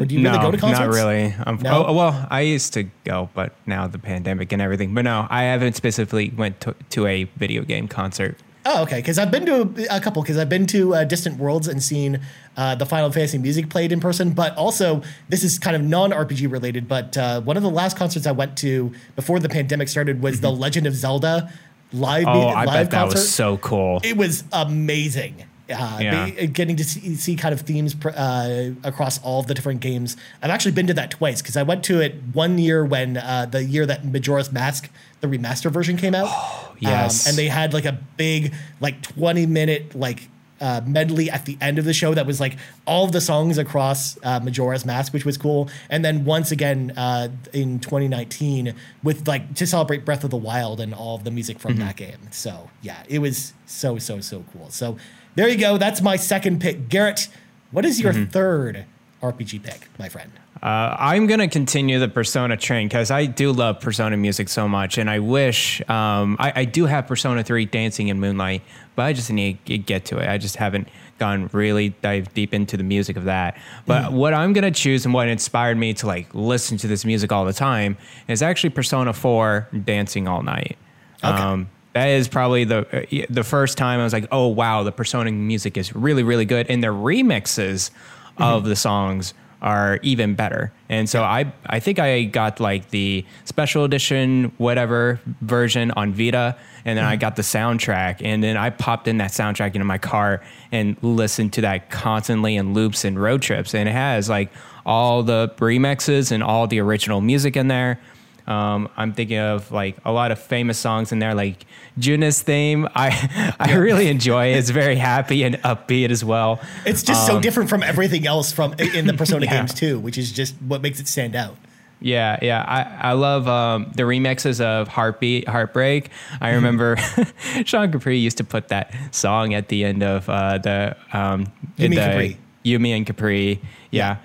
[0.00, 0.80] Or do you no, really go to concerts?
[0.80, 1.34] not really.
[1.46, 1.86] Um, No?
[1.86, 4.94] oh, well, I used to go, but now the pandemic and everything.
[4.94, 8.38] But no, I haven't specifically went to, to a video game concert.
[8.68, 8.96] Oh, okay.
[8.96, 10.22] Because I've been to a, a couple.
[10.22, 12.20] Because I've been to uh, Distant Worlds and seen
[12.56, 14.32] uh, the Final Fantasy music played in person.
[14.32, 16.88] But also, this is kind of non RPG related.
[16.88, 20.40] But uh, one of the last concerts I went to before the pandemic started was
[20.40, 21.52] the Legend of Zelda
[21.92, 22.26] live.
[22.26, 22.36] Mm-hmm.
[22.36, 23.18] Oh, I live bet that concert.
[23.18, 24.00] was so cool.
[24.02, 25.44] It was amazing.
[25.68, 26.26] Uh, Yeah.
[26.26, 30.16] be- getting to see, see kind of themes pr- uh, across all the different games.
[30.40, 33.46] I've actually been to that twice because I went to it one year when uh,
[33.50, 34.88] the year that Majora's Mask,
[35.20, 36.28] the remaster version, came out.
[36.78, 37.26] yes.
[37.26, 41.58] Um, and they had like a big, like 20 minute, like, uh, medley at the
[41.60, 45.12] end of the show that was like all of the songs across uh, Majora's Mask,
[45.12, 45.68] which was cool.
[45.90, 50.80] And then once again uh, in 2019 with like to celebrate Breath of the Wild
[50.80, 52.28] and all of the music from that game.
[52.30, 54.70] So yeah, it was so so so cool.
[54.70, 54.96] So
[55.36, 55.78] there you go.
[55.78, 56.88] That's my second pick.
[56.88, 57.28] Garret,
[57.70, 58.86] what is your third
[59.22, 60.32] RPG pick, my friend?
[60.62, 64.96] Uh, I'm gonna continue the Persona train because I do love Persona music so much,
[64.96, 68.62] and I wish um, I, I do have Persona 3 Dancing in Moonlight,
[68.96, 70.28] but I just need to get to it.
[70.28, 73.58] I just haven't gone really dive deep into the music of that.
[73.84, 77.30] But what I'm gonna choose and what inspired me to like listen to this music
[77.30, 80.78] all the time is actually Persona 4 Dancing All Night.
[81.22, 85.32] Um, that is probably the the first time I was like, oh wow, the Persona
[85.32, 87.90] music is really really good, and the remixes
[88.36, 89.32] of the songs
[89.62, 90.70] are even better.
[90.90, 96.58] And so I I think I got like the special edition whatever version on Vita
[96.84, 97.20] and then I mm-hmm.
[97.20, 101.54] got the soundtrack and then I popped in that soundtrack into my car and listened
[101.54, 104.50] to that constantly in loops and road trips and it has like
[104.84, 107.98] all the remixes and all the original music in there.
[108.46, 111.66] Um, I'm thinking of like a lot of famous songs in there, like
[111.98, 112.88] Junes theme.
[112.94, 114.56] I I really enjoy it.
[114.58, 116.60] It's very happy and upbeat as well.
[116.84, 119.58] It's just so different from everything else from in the Persona Um, Yeah.
[119.58, 121.56] games too, which is just what makes it stand out.
[121.98, 122.62] Yeah, yeah.
[122.68, 126.10] I, I love um, the remixes of Heartbeat, Heartbreak.
[126.42, 126.96] I remember
[127.64, 131.46] Sean Capri used to put that song at the end of uh, the um,
[131.78, 132.38] Yumi the Capri.
[132.64, 133.60] You Me and Capri.
[133.90, 134.16] Yeah.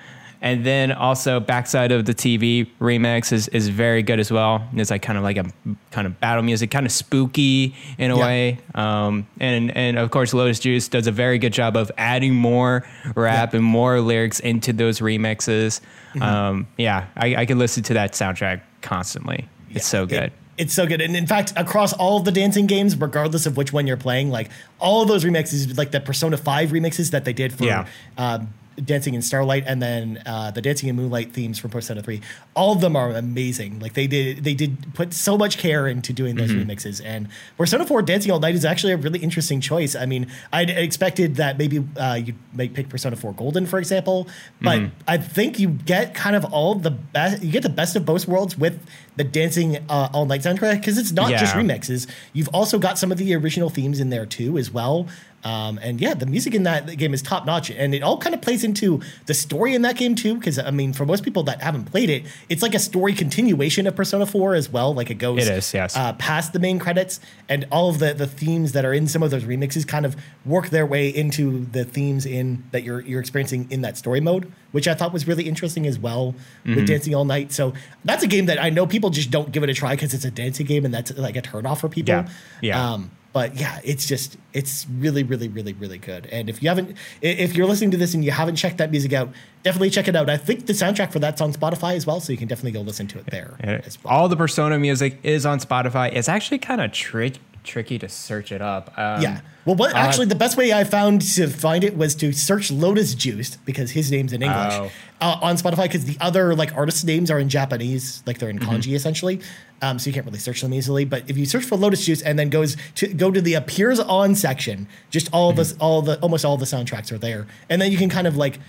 [0.44, 4.68] And then also backside of the TV remix is, is very good as well.
[4.74, 5.46] It's like kind of like a
[5.92, 8.26] kind of battle music, kind of spooky in a Yeah.
[8.26, 8.60] way.
[8.74, 12.84] Um, and and of course, Lotus Juice does a very good job of adding more
[13.14, 13.58] rap Yeah.
[13.58, 15.80] and more lyrics into those remixes.
[16.16, 16.22] Mm-hmm.
[16.24, 19.48] Um, yeah, I, I could listen to that soundtrack constantly.
[19.70, 20.32] It's so It- good.
[20.58, 21.02] it's so good.
[21.02, 24.32] And in fact, across all of the dancing games, regardless of which one you're playing,
[24.32, 24.50] like
[24.80, 27.86] all of those remixes, like the Persona 5 remixes that they did for Yeah.
[28.18, 32.22] um, Dancing in Starlight and then uh, the Dancing in Moonlight themes from Persona 3,
[32.56, 33.80] all of them are amazing.
[33.80, 36.70] Like they did they did put so much care into doing those Mm-hmm.
[36.70, 37.02] remixes.
[37.04, 39.96] And Persona 4 Dancing All Night is actually a really interesting choice.
[39.96, 44.28] I mean, I'd expected that maybe uh, you might pick Persona 4 Golden, for example,
[44.62, 44.96] but Mm-hmm.
[45.08, 48.28] I think you get kind of all the best, you get the best of both
[48.28, 48.84] worlds with
[49.18, 52.08] the Dancing uh, All Night soundtrack because it's not just remixes.
[52.34, 55.08] You've also got some of the original themes in there too, as well.
[55.44, 58.36] Um, and yeah, the music in that game is top notch, and it all kind
[58.36, 60.36] of plays into the story in that game too.
[60.36, 63.88] Because I mean, for most people that haven't played it, it's like a story continuation
[63.88, 64.94] of Persona Four as well.
[64.94, 65.98] Like it goes, It is, yes.
[65.98, 69.24] uh, past the main credits, and all of the the themes that are in some
[69.24, 73.20] of those remixes kind of work their way into the themes in that you're you're
[73.20, 76.76] experiencing in that story mode, which I thought was really interesting as well Mm-hmm.
[76.76, 77.52] with Dancing All Night.
[77.52, 77.74] So
[78.06, 80.26] that's a game that I know people just don't give it a try because it's
[80.26, 82.14] a dancing game, and that's like a turn off for people.
[82.14, 82.30] Yeah,
[82.62, 82.94] yeah.
[82.94, 86.26] Um, but yeah, it's just it's really, really, really, really good.
[86.28, 89.14] And if you haven't, if you're listening to this and you haven't checked that music
[89.14, 89.30] out,
[89.64, 90.30] definitely check it out.
[90.30, 92.82] I think the soundtrack for that's on Spotify as well, so you can definitely go
[92.82, 94.14] listen to it there as well.
[94.14, 96.14] all the Persona music is on Spotify.
[96.14, 98.94] It's actually kind of trick tricky to search it up.
[98.98, 99.42] Um, Yeah.
[99.66, 102.72] Well, what uh, actually the best way I found to find it was to search
[102.72, 104.92] Lotus Juice because his name's in English Oh.
[105.22, 108.58] uh, on Spotify because the other like artists' names are in Japanese, like they're in
[108.60, 108.72] Mm-hmm.
[108.72, 109.40] kanji essentially.
[109.84, 111.06] Um, so you can't really search them easily.
[111.06, 114.00] But if you search for Lotus Juice and then goes to go to the appears
[114.00, 115.78] on section, just all Mm-hmm.
[115.78, 118.36] the all the almost all the soundtracks are there, and then you can kind of
[118.38, 118.60] like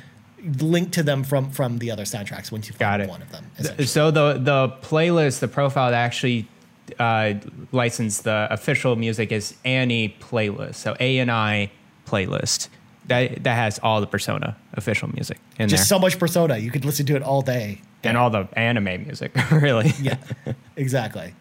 [0.58, 3.08] link to them from from the other soundtracks once you Got find it.
[3.08, 3.46] one of them.
[3.86, 6.48] So the the playlist, the profile that actually
[6.98, 7.34] uh,
[7.72, 10.76] licensed the official music is Annie playlist.
[10.76, 11.70] So A N I
[12.06, 12.68] playlist.
[13.06, 16.70] That that has all the Persona official music in Just there, so much Persona, you
[16.70, 17.80] could listen to it all day.
[18.04, 19.32] and all the anime music.
[19.50, 19.92] really.
[20.00, 20.16] yeah,
[20.76, 21.34] exactly.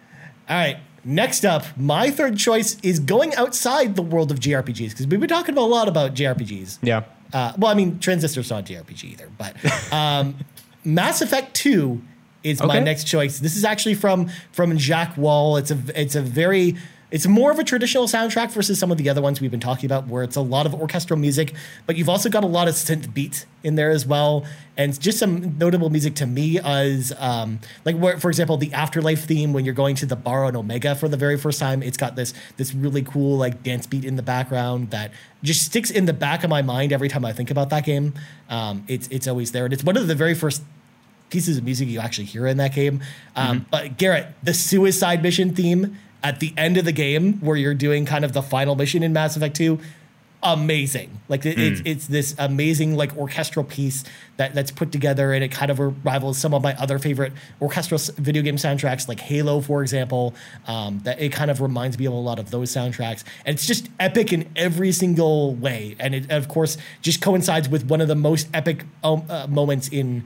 [0.49, 0.77] All right.
[1.03, 5.29] Next up, my third choice is going outside the world of JRPGs because we've been
[5.29, 6.79] talking a lot about JRPGs.
[6.83, 7.03] Yeah.
[7.33, 9.55] Uh, well, I mean, Transistor's not JRPG either, but
[9.93, 10.35] um,
[10.83, 12.01] Mass Effect Two
[12.43, 13.39] is my next choice.
[13.39, 15.57] This is actually from from Jack Wall.
[15.57, 16.75] It's a it's a very
[17.11, 19.85] it's more of a traditional soundtrack versus some of the other ones we've been talking
[19.85, 21.53] about, where it's a lot of orchestral music,
[21.85, 24.45] but you've also got a lot of synth beats in there as well,
[24.77, 29.25] and just some notable music to me as um, like where, for example, the Afterlife
[29.25, 31.83] theme when you're going to the bar on Omega for the very first time.
[31.83, 35.11] It's got this this really cool like dance beat in the background that
[35.43, 38.13] just sticks in the back of my mind every time I think about that game.
[38.49, 40.63] Um, it's it's always there, and it's one of the very first
[41.31, 43.01] pieces of music you actually hear in that game.
[43.35, 43.69] Um, mm-hmm.
[43.71, 48.05] But Garret, the suicide mission theme at the end of the game where you're doing
[48.05, 49.79] kind of the final mission in Mass Effect 2
[50.43, 51.71] amazing like it, mm.
[51.71, 54.03] it's it's this amazing like orchestral piece
[54.37, 57.99] that that's put together and it kind of rivals some of my other favorite orchestral
[58.17, 60.33] video game soundtracks like halo for example
[60.65, 63.67] um, that it kind of reminds me of a lot of those soundtracks and it's
[63.67, 68.07] just epic in every single way and it of course just coincides with one of
[68.07, 70.23] the most epic um, uh, moments in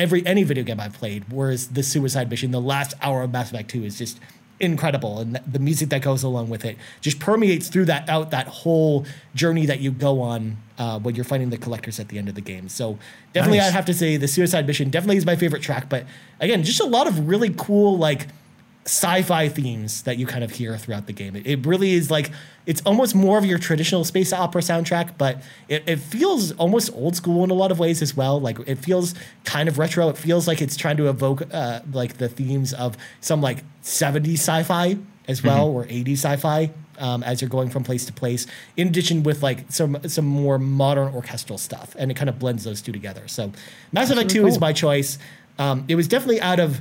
[0.00, 3.50] every any video game i've played whereas the suicide mission the last hour of mass
[3.50, 4.18] effect 2 is just
[4.58, 8.46] incredible and the music that goes along with it just permeates through that out that
[8.46, 12.28] whole journey that you go on uh, when you're fighting the collectors at the end
[12.28, 12.98] of the game so
[13.32, 13.68] definitely nice.
[13.68, 16.04] i'd have to say the suicide mission definitely is my favorite track but
[16.40, 18.28] again just a lot of really cool like
[18.86, 21.36] sci-fi themes that you kind of hear throughout the game.
[21.36, 22.30] It, it, really is like
[22.64, 27.14] it's almost more of your traditional space opera soundtrack, but it, it, feels almost old
[27.14, 28.40] school in a lot of ways as well.
[28.40, 29.14] Like it feels
[29.44, 30.08] kind of retro.
[30.08, 34.34] It feels like it's trying to evoke uh, like the themes of some like 70s
[34.34, 34.96] sci-fi
[35.28, 35.76] as well mm-hmm.
[35.76, 38.46] or 80s sci-fi um, as you're going from place to place.
[38.76, 42.64] In addition with like some some more modern orchestral stuff, and it kind of blends
[42.64, 43.26] those two together.
[43.26, 43.52] So
[43.92, 44.48] Mass Effect Two cool.
[44.48, 45.18] is my choice.
[45.58, 46.80] Um, it was definitely out of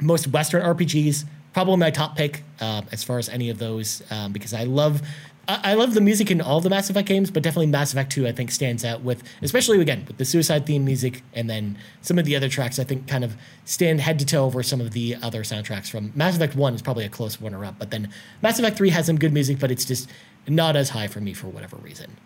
[0.00, 1.24] most Western RPGs.
[1.52, 5.02] Probably my top pick uh, as far as any of those um, because I love
[5.48, 8.26] I, love the music in all the Mass Effect games, but definitely Mass Effect 2
[8.26, 12.18] I think stands out with, especially again with the suicide theme music, and then some
[12.18, 14.92] of the other tracks I think kind of stand head to toe over some of
[14.92, 18.10] the other soundtracks from Mass Effect 1 is probably a close runner up, but then
[18.42, 20.10] Mass Effect 3 has some good music, but it's just
[20.48, 22.16] not as high for me for whatever reason.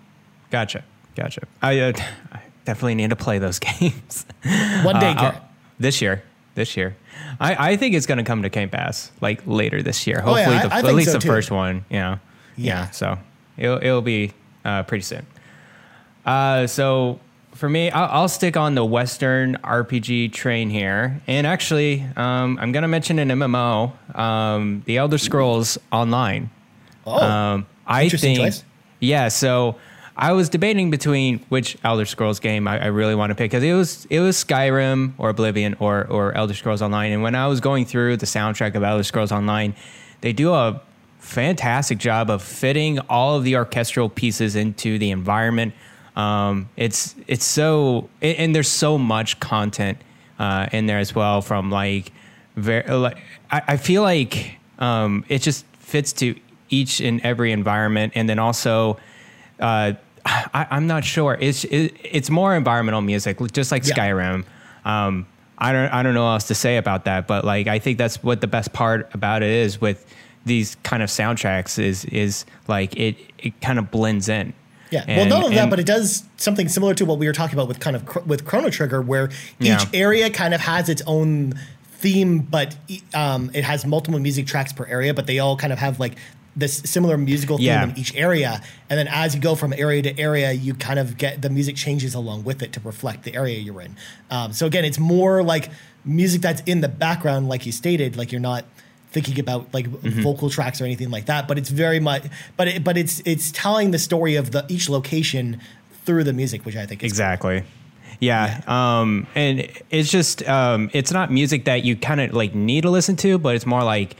[0.50, 1.42] Gotcha, gotcha.
[1.60, 1.92] I, uh,
[2.32, 4.24] I definitely need to play those games
[4.82, 5.14] one day.
[5.16, 5.32] Uh,
[5.78, 6.22] this year,
[6.54, 6.96] this year.
[7.40, 10.20] I, I think it's going to come to Game Pass like later this year.
[10.20, 11.28] Hopefully, oh, yeah, the, at least so the too.
[11.28, 11.84] first one.
[11.90, 12.18] Yeah.
[12.56, 12.84] yeah.
[12.84, 12.90] yeah.
[12.90, 13.18] So
[13.56, 14.32] it'll it'll be
[14.64, 15.26] uh, pretty soon.
[16.24, 17.18] Uh, so
[17.54, 22.72] for me, I'll, I'll, stick on the Western RPG train here, and actually, um, I'm
[22.72, 26.50] going to mention an MMO, um, The Elder Scrolls Online.
[27.06, 28.38] Oh, um, I think.
[28.38, 28.64] Choice.
[29.00, 29.28] Yeah.
[29.28, 29.76] So
[30.20, 33.64] I was debating between which Elder Scrolls game I, I really want to pick because
[33.64, 37.12] it was it was Skyrim or Oblivion or or Elder Scrolls Online.
[37.12, 39.74] And when I was going through the soundtrack of Elder Scrolls Online,
[40.20, 40.80] they do a
[41.20, 45.72] fantastic job of fitting all of the orchestral pieces into the environment.
[46.16, 49.96] Um, it's it's so and there's so much content
[50.38, 52.12] uh, in there as well from like
[52.56, 53.16] very like
[53.50, 58.38] I, I feel like um, it just fits to each and every environment and then
[58.38, 58.98] also
[59.60, 61.36] uh, I, am not sure.
[61.40, 63.94] It's it, it's more environmental music, just like yeah.
[63.94, 64.44] Skyrim.
[64.84, 65.26] Um,
[65.58, 67.98] I don't I don't know what else to say about that, but like I think
[67.98, 70.06] that's what the best part about it is with
[70.44, 74.54] these kind of soundtracks is is like it it kind of blends in.
[74.90, 77.32] Yeah, and, well, not only that, but it does something similar to what we were
[77.32, 79.26] talking about with kind of with Chrono Trigger, where
[79.60, 79.84] each yeah.
[79.94, 81.54] area kind of has its own
[82.00, 82.76] theme, but
[83.14, 86.16] um, it has multiple music tracks per area, but they all kind of have like
[86.56, 87.84] this similar musical theme yeah.
[87.84, 91.16] in each area and then as you go from area to area you kind of
[91.16, 93.96] get the music changes along with it to reflect the area you're in
[94.30, 95.70] um, so again it's more like
[96.04, 98.64] music that's in the background like you stated like you're not
[99.10, 100.20] thinking about like mm-hmm.
[100.22, 102.24] vocal tracks or anything like that but it's very much
[102.56, 105.60] but it, but it's it's telling the story of the each location
[106.04, 107.68] through the music which i think exactly cool.
[108.20, 108.60] Yeah.
[108.66, 109.00] yeah.
[109.00, 112.90] Um, and it's just, um, it's not music that you kind of like need to
[112.90, 114.16] listen to, but it's more like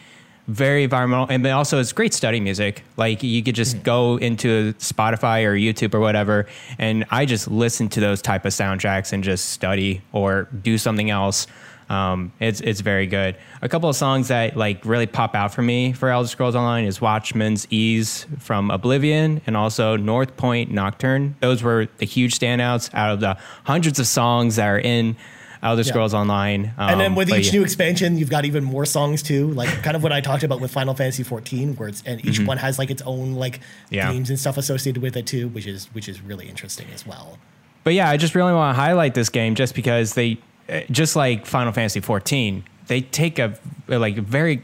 [0.51, 3.83] very environmental and also it's great study music like you could just mm.
[3.85, 6.47] go into spotify or youtube or whatever
[6.79, 11.09] and i just listen to those type of soundtracks and just study or do something
[11.09, 11.47] else
[11.89, 13.37] um, it's it's very good.
[13.63, 16.85] A couple of songs that like really pop out for me for Elder Scrolls Online
[16.85, 21.35] is Watchman's Ease from Oblivion and also North Point Nocturne.
[21.41, 25.17] Those were the huge standouts out of the hundreds of songs that are in
[25.63, 26.21] Elder Scrolls yeah.
[26.21, 26.73] Online.
[26.79, 27.59] Um, and then um, with each yeah.
[27.59, 30.61] new expansion, you've got even more songs too, like kind of what I talked about
[30.61, 32.47] with Final Fantasy 14, where it's and each mm-hmm.
[32.47, 34.11] one has like its own like yeah.
[34.11, 37.39] themes and stuff associated with it too, which is which is really interesting as well.
[37.85, 41.17] But yeah, I just really want to highlight this game just because they, eh, just
[41.17, 44.63] like Final Fantasy 14, they take a like very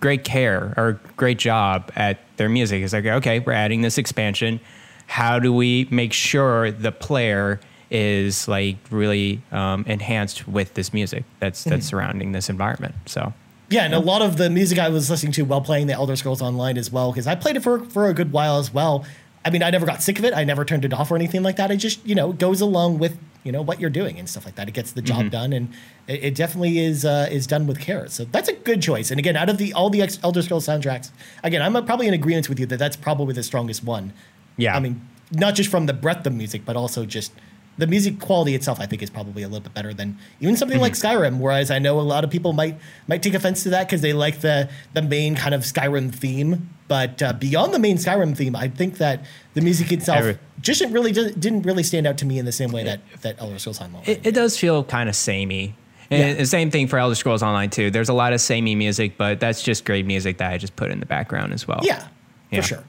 [0.00, 2.82] great care or great job at their music.
[2.82, 4.60] It's like okay, we're adding this expansion.
[5.08, 11.24] How do we make sure the player is like really um, enhanced with this music
[11.40, 11.88] that's that's mm-hmm.
[11.88, 12.94] surrounding this environment.
[13.06, 13.32] So
[13.70, 16.16] Yeah, and a lot of the music I was listening to while playing the Elder
[16.16, 19.04] Scrolls Online as well, because I played it for for a good while as well.
[19.44, 20.34] I mean, I never got sick of it.
[20.34, 21.70] I never turned it off or anything like that.
[21.70, 24.56] It just, you know, goes along with, you know, what you're doing and stuff like
[24.56, 24.68] that.
[24.68, 25.28] It gets the job Mm-hmm.
[25.28, 25.68] done, and
[26.06, 28.08] it, it definitely is uh, is done with care.
[28.08, 29.10] So that's a good choice.
[29.10, 31.10] And again, out of the all the ex- Elder Scrolls soundtracks,
[31.42, 34.12] again, I'm probably in agreement with you that that's probably the strongest one.
[34.56, 34.76] Yeah.
[34.76, 35.00] I mean,
[35.32, 37.32] not just from the breadth of music, but also just
[37.78, 38.80] the music quality itself.
[38.80, 41.06] I think is probably a little bit better than even something like Mm-hmm.
[41.22, 41.38] Skyrim.
[41.38, 44.12] Whereas I know a lot of people might might take offense to that because they
[44.12, 46.68] like the the main kind of Skyrim theme.
[46.88, 49.24] But uh, beyond the main Skyrim theme, I think that
[49.54, 52.52] the music itself Every- just didn't really didn't really stand out to me in the
[52.52, 54.02] same way that that Elder Scrolls Online.
[54.06, 55.74] It, it does feel kind of samey.
[56.10, 56.34] And Yeah.
[56.34, 57.90] the same thing for Elder Scrolls Online too.
[57.90, 60.90] There's a lot of samey music, but that's just great music that I just put
[60.90, 61.80] in the background as well.
[61.82, 62.08] Yeah,
[62.50, 62.62] Yeah.
[62.62, 62.84] for sure.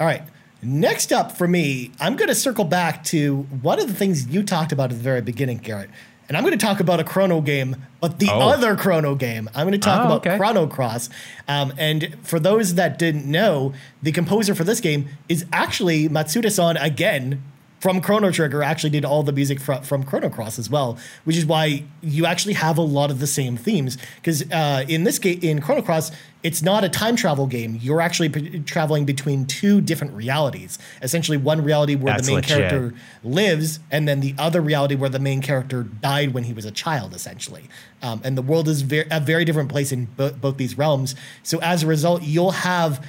[0.00, 0.22] All right.
[0.62, 4.42] Next up for me, I'm going to circle back to one of the things you
[4.44, 5.90] talked about at the very beginning, Garret.
[6.28, 8.48] And I'm going to talk about a Chrono game, but the Oh.
[8.48, 9.50] other Chrono game.
[9.54, 10.36] I'm going to talk Oh, about okay.
[10.38, 11.10] Chrono Cross.
[11.48, 16.76] Um, and for those that didn't know, the composer for this game is actually Mitsuda-san
[16.76, 17.42] again
[17.82, 18.62] from Chrono Trigger.
[18.62, 22.26] Actually, did all the music from, from Chrono Cross as well, which is why you
[22.26, 23.98] actually have a lot of the same themes.
[24.16, 26.12] Because uh, in this game, in Chrono Cross,
[26.44, 27.76] it's not a time travel game.
[27.82, 30.78] You're actually p- traveling between two different realities.
[31.02, 32.56] Essentially, one reality where That's the main legit.
[32.56, 36.64] character lives, and then the other reality where the main character died when he was
[36.64, 37.68] a child, essentially.
[38.00, 41.16] Um, and the world is ver- a very different place in bo- both these realms.
[41.42, 43.04] So as a result, you'll have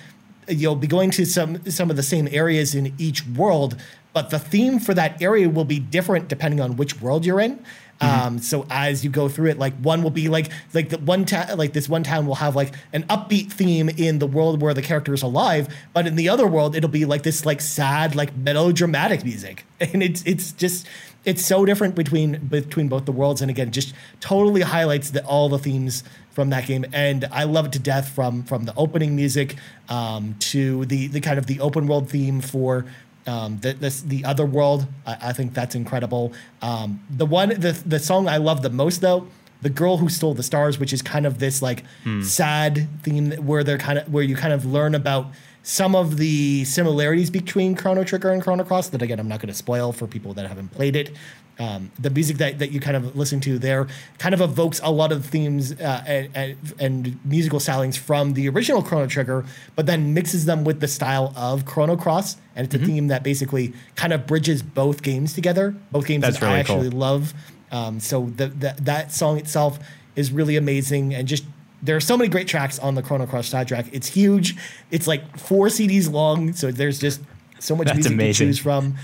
[0.48, 3.78] you'll be going to some some of the same areas in each world,
[4.14, 7.64] but the theme for that area will be different depending on which world you're in.
[8.04, 11.26] Um, so as you go through it, like one will be like like the one
[11.26, 14.74] ta- like this one town will have like an upbeat theme in the world where
[14.74, 18.16] the character is alive, but in the other world it'll be like this like sad
[18.16, 20.86] like melodramatic music, and it's it's just
[21.24, 25.48] it's so different between between both the worlds, and again just totally highlights the, all
[25.48, 29.16] the themes from that game, and I love it to death from from the opening
[29.16, 29.56] music
[29.88, 32.86] um, to the the kind of the open world theme for
[33.28, 34.88] um, the this, the other world.
[35.06, 36.34] I, I think that's incredible.
[36.62, 39.28] Um, the one the the song I love the most though.
[39.62, 41.84] The girl who stole the stars, which is kind of this like
[42.22, 45.28] sad theme where they're kind of where you kind of learn about
[45.66, 48.90] some of the similarities between Chrono Trigger and Chrono Cross.
[48.90, 51.16] That again, I'm not going to spoil for people that haven't played it.
[51.60, 53.88] Um, the music that, that you kind of listen to there
[54.18, 58.82] kind of evokes a lot of themes uh, and, and, musical stylings from the original
[58.82, 59.46] Chrono Trigger,
[59.76, 62.38] but then mixes them with the style of Chrono Cross.
[62.56, 65.76] And it's a theme that basically kind of bridges both games together.
[65.92, 67.00] Both games That's that I actually cool.
[67.00, 67.36] love.
[67.72, 69.78] Um, so the, the, that song itself
[70.16, 71.44] is really amazing and just
[71.84, 73.90] there are so many great tracks on the Chrono Cross soundtrack.
[73.92, 74.56] It's huge.
[74.90, 77.22] It's like four CDs long, so there's just
[77.60, 78.48] so much That's music amazing.
[78.48, 78.96] to choose from.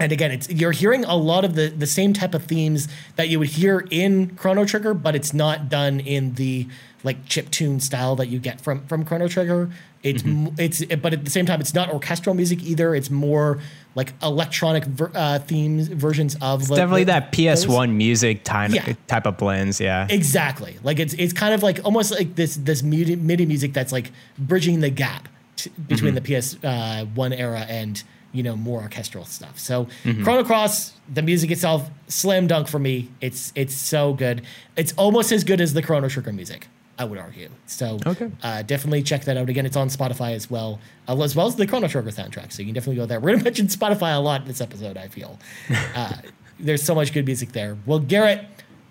[0.00, 2.86] And again, it's you're hearing a lot of the the same type of themes
[3.16, 6.68] that you would hear in Chrono Trigger, but it's not done in the
[7.04, 9.70] like chip tune style that you get from from Chrono Trigger.
[10.04, 10.54] It's Mm-hmm.
[10.58, 12.94] it's but at the same time, it's not orchestral music either.
[12.94, 13.58] It's more
[13.96, 18.72] like electronic ver, uh, themes versions of It's the- definitely the- that PS1 music time
[18.72, 18.92] Yeah.
[19.08, 19.80] type of blends.
[19.80, 20.06] Yeah.
[20.08, 20.76] Exactly.
[20.84, 24.12] Like it's it's kind of like almost like this this MIDI, MIDI music that's like
[24.38, 28.00] bridging the gap t- between the PS uh, one era and
[28.32, 29.58] you know more orchestral stuff.
[29.58, 33.08] So Chrono Cross, the music itself, slam dunk for me.
[33.20, 34.42] It's it's so good.
[34.76, 36.68] It's almost as good as the Chrono Trigger music.
[37.00, 37.48] I would argue.
[37.66, 38.28] So Okay.
[38.42, 39.48] uh, definitely check that out.
[39.48, 42.52] Again, it's on Spotify as well, uh, as well as the Chrono Trigger soundtrack.
[42.52, 43.20] So you can definitely go there.
[43.20, 44.96] We're gonna mention Spotify a lot in this episode.
[44.96, 45.38] I feel
[45.94, 46.14] uh,
[46.58, 47.76] there's so much good music there.
[47.86, 48.44] Well, Garret.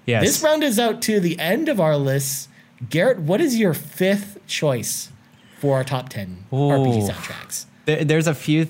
[0.06, 0.24] Yes.
[0.24, 2.48] This round is out to the end of our list.
[2.90, 5.12] Garret, what is your fifth choice
[5.60, 7.66] for our top 10 RPG soundtracks?
[7.88, 8.68] There, there's a few,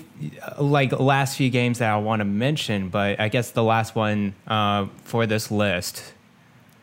[0.58, 4.32] like last few games that I want to mention, but I guess the last one
[4.46, 6.14] uh, for this list.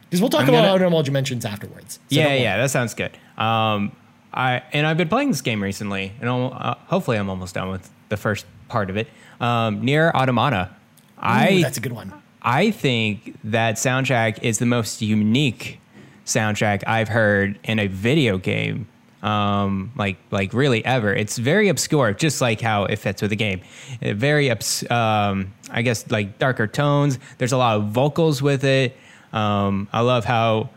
[0.10, 1.96] Because we'll talk I'm about gonna- honorable mentions afterwards.
[1.96, 3.18] So yeah, yeah, that sounds good.
[3.38, 3.96] Um,
[4.34, 7.90] I and I've been playing this game recently, and uh, hopefully I'm almost done with
[8.10, 9.08] the first part of it.
[9.40, 10.72] Um, Nier Automata.
[10.72, 12.14] Ooh, I that's a good one.
[12.42, 15.80] I think that soundtrack is the most unique
[16.26, 18.88] soundtrack I've heard in a video game.
[19.26, 21.12] Um, like like really ever.
[21.12, 23.62] It's very obscure, just like how it fits with the game.
[24.02, 27.18] Uh, very obs- um, I guess like darker tones.
[27.40, 28.96] There's a lot of vocals with it.
[29.34, 30.70] Um, I love how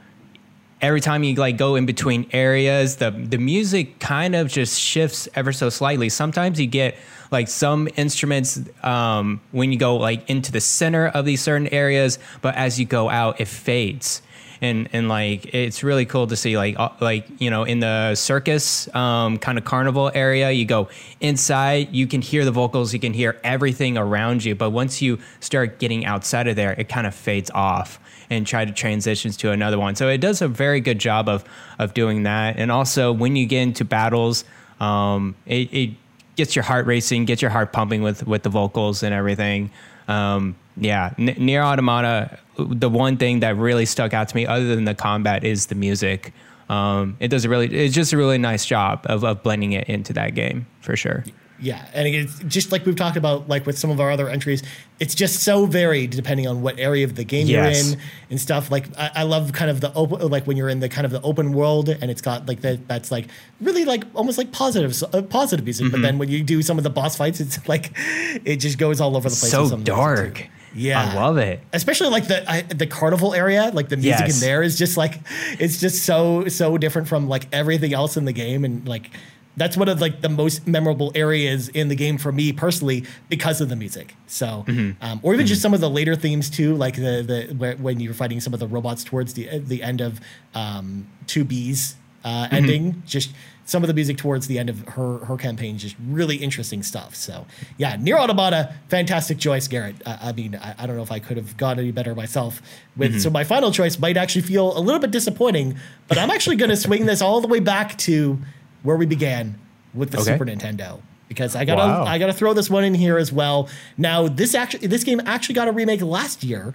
[0.81, 5.29] every time you like go in between areas the the music kind of just shifts
[5.35, 6.97] ever so slightly sometimes you get
[7.31, 12.19] like some instruments um, when you go like into the center of these certain areas
[12.43, 14.23] but as you go out it fades
[14.61, 18.15] and and like it's really cool to see like uh, like you know in the
[18.15, 20.89] circus um, kind of carnival area you go
[21.21, 24.55] inside you can hear the vocals you can hear everything around you.
[24.55, 28.01] But once you start getting outside of there it kind of fades off
[28.31, 29.97] and try to transitions to another one.
[29.97, 31.45] So it does a very good job of
[31.79, 32.57] of doing that.
[32.59, 34.45] And also when you get into battles
[34.81, 35.91] um, it, it
[36.37, 39.71] gets your heart racing gets your heart pumping with with the vocals and everything.
[40.09, 42.39] Um, yeah, N- Nier Automata.
[42.59, 45.75] The one thing that really stuck out to me, other than the combat, is the
[45.75, 46.33] music.
[46.69, 49.89] Um, it does a really, it's just a really nice job of, of blending it
[49.89, 51.25] into that game for sure.
[51.61, 54.63] Yeah, and it's just like we've talked about, like with some of our other entries,
[55.01, 57.85] it's just so varied depending on what area of the game Yes.
[57.85, 58.01] you're in
[58.31, 58.71] and stuff.
[58.71, 61.11] Like I, I love kind of the open, like when you're in the kind of
[61.11, 62.87] the open world, and it's got like that.
[62.87, 63.27] That's like
[63.61, 65.87] really like almost like positive, uh, positive music.
[65.87, 65.93] Mm-hmm.
[65.93, 69.01] But then when you do some of the boss fights, it's like it just goes
[69.01, 69.51] all over the place.
[69.51, 70.49] So dark.
[70.75, 71.61] Yeah, I love it.
[71.73, 74.43] especially like the I, the carnival area like the music Yes.
[74.43, 75.15] in there is just like
[75.59, 79.11] it's just so so different from like everything else in the game and like
[79.57, 83.61] that's one of like the most memorable areas in the game for me personally because
[83.61, 85.03] of the music so Mm-hmm.
[85.05, 87.99] um, or even just some of the later themes too like the the where, when
[87.99, 90.21] you're fighting some of the robots towards the the end of
[90.55, 92.55] um 2b's uh, Mm-hmm.
[92.55, 93.31] ending just
[93.69, 96.83] some of the music towards the end of her her campaign is just really interesting
[96.83, 97.47] stuff so
[97.77, 101.19] yeah nier automata fantastic choice garret i, I mean I, I don't know if i
[101.19, 102.63] could have gone any better myself
[102.97, 103.19] with Mm-hmm.
[103.21, 105.77] so my final choice might actually feel a little bit disappointing
[106.09, 108.39] but i'm actually going to swing this all the way back to
[108.85, 109.59] where we began
[109.93, 110.33] with the Okay.
[110.33, 112.05] super nintendo because i gotta Wow.
[112.05, 115.55] i gotta throw this one in here as well now this actually this game actually
[115.57, 116.75] got a remake last year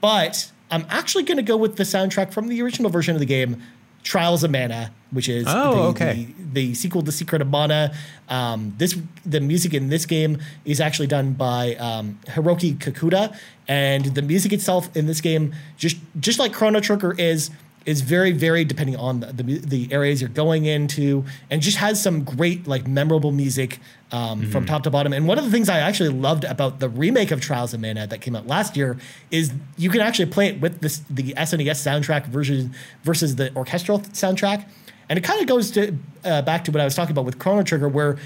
[0.00, 3.26] but I'm actually going to go with the soundtrack from the original version of the
[3.26, 3.62] game,
[4.04, 6.28] Trials of Mana, which is Oh, the, okay.
[6.38, 7.92] the, the sequel to Secret of Mana.
[8.28, 8.96] Um, this
[9.26, 13.36] the music in this game is actually done by um, Hiroki Kakuda,
[13.66, 17.50] and the music itself in this game, just just like Chrono Trigger is,
[17.86, 22.00] is very very depending on the, the the areas you're going into, and just has
[22.02, 23.80] some great like memorable music
[24.14, 24.50] um, Mm-hmm.
[24.52, 25.12] from top to bottom.
[25.12, 28.06] And one of the things I actually loved about the remake of Trials of Mana
[28.06, 28.96] that came out last year
[29.30, 33.98] is you can actually play it with this, the SNES soundtrack version versus the orchestral
[34.00, 34.66] soundtrack.
[35.08, 37.38] And it kind of goes to uh, back to what I was talking about with
[37.38, 38.16] Chrono Trigger, where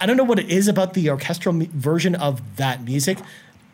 [0.00, 3.18] I don't know what it is about the orchestral version of that music,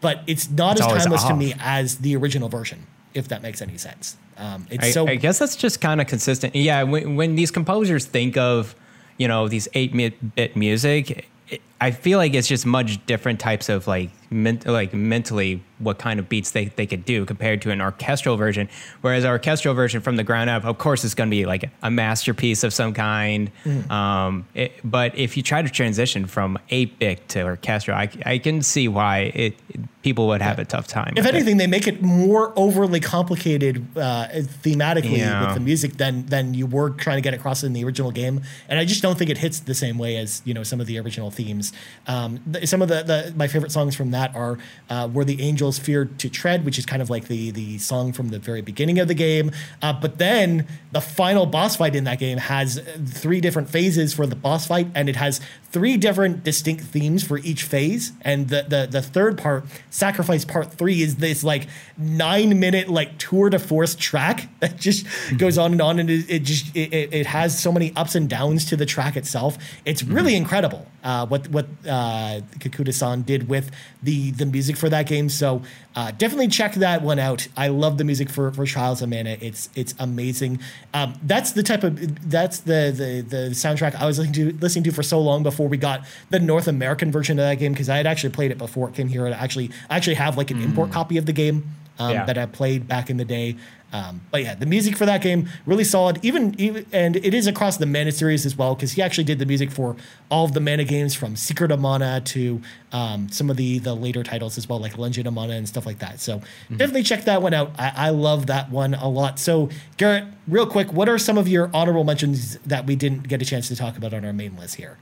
[0.01, 3.63] but it's not It's as timeless to me as the original version, if that makes
[3.63, 4.17] any sense.
[4.37, 6.55] Um, it's I, so I guess that's just kind of consistent.
[6.57, 8.75] Yeah, when, when these composers think of,
[9.17, 9.95] you know, these eight
[10.35, 14.95] bit music, it, I feel like it's just much different types of like, men, like
[14.95, 18.69] mentally what kind of beats they, they could do compared to an orchestral version.
[19.03, 21.69] Whereas our orchestral version from the ground up, of course, it's going to be like
[21.83, 23.51] a masterpiece of some kind.
[23.65, 23.91] Mm.
[23.91, 28.39] Um, it, but if you try to transition from eight bit to orchestral, I, I
[28.39, 29.55] can see why it,
[30.03, 31.13] people would have a tough time.
[31.15, 31.35] if with it.
[31.35, 34.29] anything, they make it more overly complicated uh,
[34.63, 35.45] thematically Yeah.
[35.45, 38.41] with the music than than you were trying to get across in the original game.
[38.69, 40.87] And I just don't think it hits the same way as you know some of
[40.87, 41.66] the original themes.
[42.07, 44.59] Um, th- some of the, the my favorite songs from that are
[44.91, 48.13] uh, "Where the Angels Feared to Tread," which is kind of like the the song
[48.13, 49.51] from the very beginning of the game.
[49.83, 54.27] Uh, but then the final boss fight in that game has three different phases for
[54.27, 55.41] the boss fight, and it has
[55.71, 58.13] three different distinct themes for each phase.
[58.23, 63.19] And the the, the third part, Sacrifice Part Three, is this like nine minute like
[63.19, 65.07] tour de force track that just
[65.37, 68.15] goes on and on, and it, it just it, it it has so many ups
[68.15, 69.59] and downs to the track itself.
[69.85, 73.71] It's really incredible uh, what what uh, Kakuda-san did with
[74.03, 75.29] the the music for that game.
[75.29, 75.63] So
[75.97, 77.49] uh, definitely check that one out.
[77.57, 79.37] I love the music for for Trials of Mana.
[79.41, 80.61] It's it's amazing.
[80.95, 81.95] Um, that's the type of
[82.31, 85.69] that's the the the soundtrack I was listening to listening to for so long before
[85.69, 85.99] we got
[86.31, 88.95] the North American version of that game because I had actually played it before it
[88.95, 89.25] came here.
[89.27, 91.59] And actually I actually have like an import copy of the game
[91.99, 92.25] um, Yeah.
[92.27, 93.57] that I played back in the day.
[93.93, 96.19] Um, but yeah, the music for that game really solid.
[96.25, 99.39] Even, even and it is across the Mana series as well because he actually did
[99.39, 99.97] the music for
[100.31, 102.61] all of the Mana games from Secret of Mana to
[102.93, 105.87] um, some of the the later titles as well, like Legend of Mana and stuff
[105.87, 106.21] like that.
[106.21, 107.73] So definitely check that one out.
[107.79, 109.39] I, I love that one a lot.
[109.39, 113.41] So Garret, real quick, what are some of your honorable mentions that we didn't get
[113.41, 114.99] a chance to talk about on our main list here?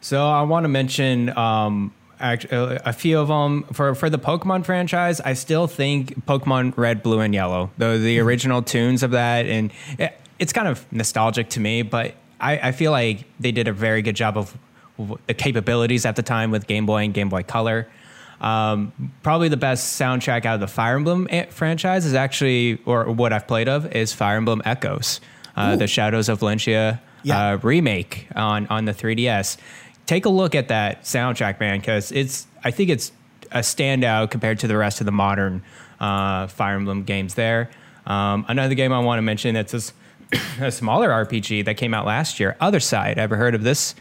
[0.00, 1.92] So I want to mention um,
[2.22, 5.20] a few of them for for the Pokemon franchise.
[5.20, 9.72] I still think Pokemon Red, Blue, and Yellow, the the original tunes of that, and
[9.98, 11.82] it, it's kind of nostalgic to me.
[11.82, 14.56] But I, I feel like they did a very good job of
[15.26, 17.88] the capabilities at the time with Game Boy and Game Boy Color.
[18.40, 18.92] Um,
[19.22, 23.32] probably the best soundtrack out of the Fire Emblem eh, franchise is actually, or what
[23.32, 25.20] I've played of, is Fire Emblem Echoes,
[25.56, 27.52] uh, the Shadows of Valentia Yeah.
[27.52, 29.58] uh, remake on on the 3DS.
[30.06, 33.12] Take a look at that soundtrack, man, because it's I think it's
[33.50, 35.62] a standout compared to the rest of the modern
[36.00, 37.34] uh, Fire Emblem games.
[37.34, 37.70] There,
[38.06, 39.92] Um, another game I want to mention that's
[40.60, 43.16] a smaller RPG that came out last year, Othercide.
[43.18, 43.94] Ever heard of this?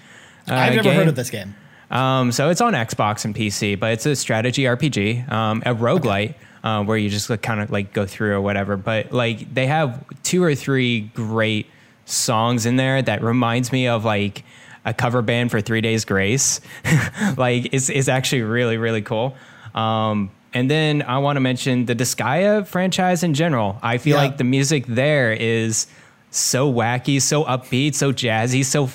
[0.49, 0.95] uh, I've never game?
[0.95, 1.55] heard of this game.
[1.91, 6.35] Um, so it's on Xbox and PC, but it's a strategy RPG, um, a roguelite,
[6.63, 8.77] uh, where you just like, kind of like go through or whatever.
[8.77, 11.67] But like they have two or three great
[12.05, 14.43] songs in there that reminds me of like
[14.85, 16.61] a cover band for Three Days Grace.
[17.37, 19.35] like it's, it's actually really, really cool.
[19.75, 23.77] Um, and then I want to mention the Disgaea franchise in general.
[23.81, 24.23] I feel Yeah.
[24.23, 25.87] like the music there is
[26.29, 28.89] so wacky, so upbeat, so jazzy, so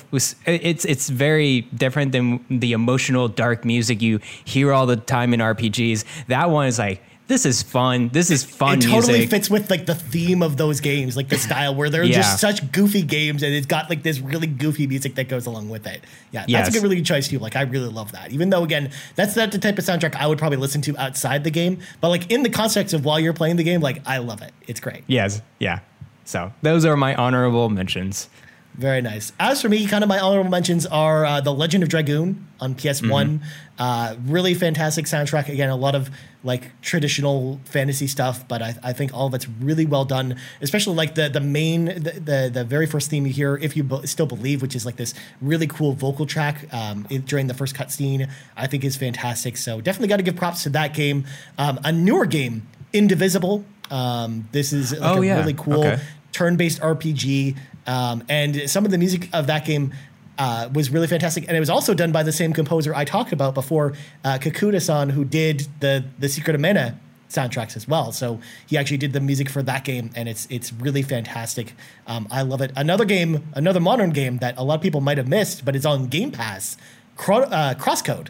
[0.45, 5.39] it's it's very different than the emotional dark music you hear all the time in
[5.39, 6.03] RPGs.
[6.27, 8.09] That one is like this is fun.
[8.09, 9.29] This is fun it totally music.
[9.29, 12.17] fits with like the theme of those games, like the style where they're Yeah.
[12.17, 15.69] just such goofy games, and it's got like this really goofy music that goes along
[15.69, 16.01] with it.
[16.31, 17.39] Yeah, that's a good, really good choice too.
[17.39, 18.31] Like I really love that.
[18.31, 21.43] Even though again, that's not the type of soundtrack I would probably listen to outside
[21.43, 24.19] the game, but like in the context of while you're playing the game, like I
[24.19, 24.53] love it.
[24.67, 25.03] It's great.
[25.07, 25.79] Yes, yeah.
[26.25, 28.29] So those are my honorable mentions.
[28.77, 29.33] Very nice.
[29.39, 32.75] As for me, kind of my honorable mentions are uh, The Legend of Dragoon on
[32.75, 33.41] PS1.
[33.79, 35.49] Uh, really fantastic soundtrack.
[35.49, 36.11] Again, a lot of
[36.43, 40.35] like traditional fantasy stuff, but I, I think all of it's really well done.
[40.61, 43.83] Especially like the the main the the, the very first theme you hear, if you
[43.83, 47.55] be- still believe, which is like this really cool vocal track um, in- during the
[47.55, 48.29] first cutscene.
[48.55, 49.57] I think is fantastic.
[49.57, 51.25] So definitely got to give props to that game.
[51.57, 53.65] Um, a newer game, Indivisible.
[53.89, 55.39] Um, this is like Oh, a yeah.
[55.39, 55.99] really cool Okay.
[56.31, 57.55] turn-based RPG,
[57.87, 59.93] um, and some of the music of that game
[60.37, 61.45] uh, was really fantastic.
[61.47, 65.09] And it was also done by the same composer I talked about before, uh, Kakuda-san,
[65.09, 68.11] who did the the Secret of Mana soundtracks as well.
[68.11, 71.73] So he actually did the music for that game, and it's it's really fantastic.
[72.05, 72.71] Um, I love it.
[72.75, 75.85] Another game, another modern game that a lot of people might have missed, but it's
[75.85, 76.77] on Game Pass.
[77.15, 78.27] Cro- uh, Crosscode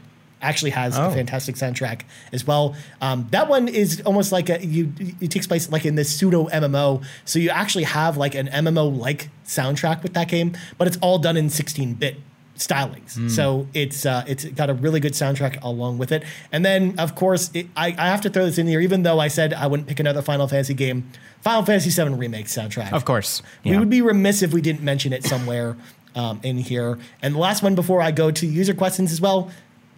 [0.47, 1.11] actually has a Oh.
[1.11, 2.75] fantastic soundtrack as well.
[3.01, 4.91] Um, that one is almost like a you.
[5.21, 8.85] It takes place like in this pseudo MMO, so you actually have like an MMO
[8.97, 12.15] like soundtrack with that game, but it's all done in 16 bit
[12.57, 13.29] stylings.
[13.29, 16.23] So it's uh, it's got a really good soundtrack along with it.
[16.51, 19.19] And then of course it, I, I have to throw this in here, even though
[19.19, 21.09] I said I wouldn't pick another Final Fantasy game.
[21.41, 22.91] Final Fantasy VII remake soundtrack.
[22.93, 23.43] Of course.
[23.63, 25.77] We would be remiss if we didn't mention it somewhere
[26.15, 26.97] um, in here.
[27.21, 29.51] And the last one before I go to user questions as well,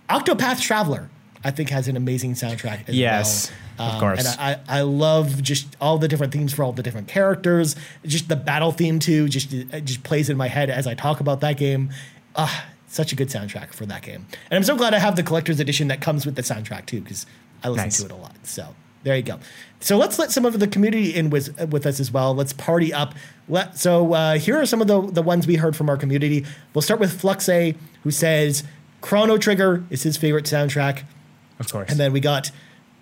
[0.09, 1.09] Octopath Traveler,
[1.43, 3.89] I think has an amazing soundtrack as Yes, well.
[3.89, 4.19] Um, of course.
[4.19, 7.75] And I, I love just all the different themes for all the different characters.
[8.05, 11.19] Just the battle theme too, just it just plays in my head as I talk
[11.21, 11.91] about that game.
[12.35, 14.25] Ah, such a good soundtrack for that game.
[14.49, 16.99] And I'm so glad I have the collector's edition that comes with the soundtrack too,
[17.01, 17.25] because
[17.63, 17.97] I listen Nice.
[17.99, 18.35] to it a lot.
[18.43, 19.39] So there you go.
[19.79, 22.35] So let's let some of the community in with, with us as well.
[22.35, 23.13] Let's party up.
[23.47, 26.45] Let, so uh, here are some of the, the ones we heard from our community.
[26.73, 27.47] We'll start with Fluxe,
[28.03, 28.63] who says
[29.01, 31.03] Chrono Trigger is his favorite soundtrack.
[31.59, 31.89] Of course.
[31.89, 32.51] And then we got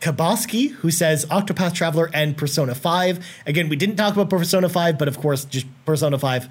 [0.02, 3.26] Kaboski, who says Octopath Traveler and Persona 5.
[3.46, 6.48] Again, we didn't talk about Persona 5, but of course, just Persona 5.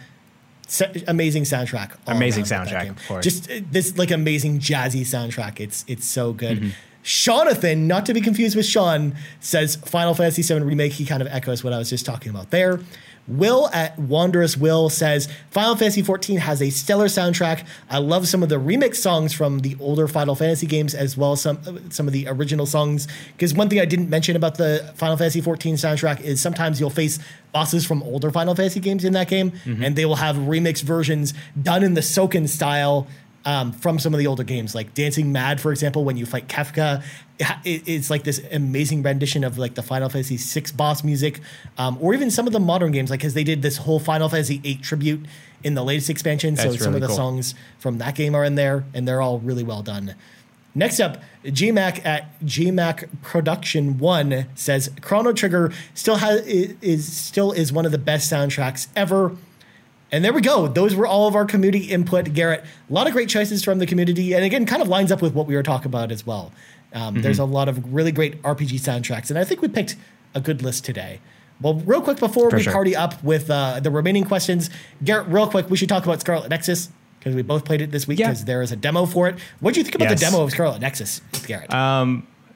[0.66, 1.92] sa- amazing soundtrack.
[2.06, 3.24] Amazing around with that soundtrack, of course.
[3.24, 5.60] Just uh, this like amazing jazzy soundtrack.
[5.60, 6.58] It's it's so good.
[6.58, 6.68] Mm-hmm.
[7.04, 10.92] Jonathan, not to be confused with Sean, says Final Fantasy VII Remake.
[10.92, 12.80] He kind of echoes what I was just talking about there.
[13.28, 17.66] Will at Wanderous Will says Final Fantasy XIV has a stellar soundtrack.
[17.90, 21.32] I love some of the remix songs from the older Final Fantasy games as well
[21.32, 23.08] as some some of the original songs.
[23.32, 26.90] Because one thing I didn't mention about the Final Fantasy XIV soundtrack is sometimes you'll
[26.90, 27.18] face
[27.52, 29.82] bosses from older Final Fantasy games in that game, mm-hmm.
[29.82, 33.06] and they will have remix versions done in the Soken style
[33.46, 36.48] um, from some of the older games, like Dancing Mad, for example, when you fight
[36.48, 37.02] Kefka.
[37.64, 41.40] it it's like this amazing rendition of like the Final Fantasy VI boss music,
[41.78, 44.28] um, or even some of the modern games, like because they did this whole Final
[44.28, 45.26] Fantasy VIII tribute
[45.62, 46.56] in the latest expansion.
[46.56, 47.16] so That's some of the cool.
[47.16, 50.16] songs from that game are in there, and they're all really well done.
[50.74, 57.72] Next up, GMAC at GMAC Production One says Chrono Trigger still has is still is
[57.72, 59.36] one of the best soundtracks ever.
[60.12, 60.68] And there we go.
[60.68, 62.64] Those were all of our community input, Garret.
[62.88, 65.34] A lot of great choices from the community, and again, kind of lines up with
[65.34, 66.52] what we were talking about as well.
[66.92, 67.22] Um, Mm-hmm.
[67.22, 69.96] There's a lot of really great RPG soundtracks, and I think we picked
[70.34, 71.20] a good list today.
[71.60, 72.72] Well, real quick before For we sure.
[72.72, 74.70] party up with uh, the remaining questions,
[75.02, 78.06] Garret, real quick, we should talk about Scarlet Nexus because we both played it this
[78.06, 78.28] week Yeah.
[78.28, 79.36] because there is a demo for it.
[79.60, 81.72] What do you think about the demo of Scarlet Nexus, Garret?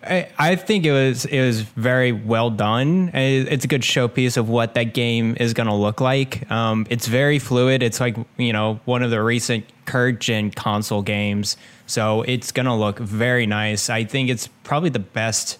[0.02, 3.10] I, I think it was it was very well done.
[3.12, 6.50] It's a good showpiece of what that game is going to look like.
[6.50, 7.82] Um, it's very fluid.
[7.82, 12.66] It's like you know one of the recent current gen console games, so it's going
[12.66, 13.90] to look very nice.
[13.90, 15.58] I think it's probably the best,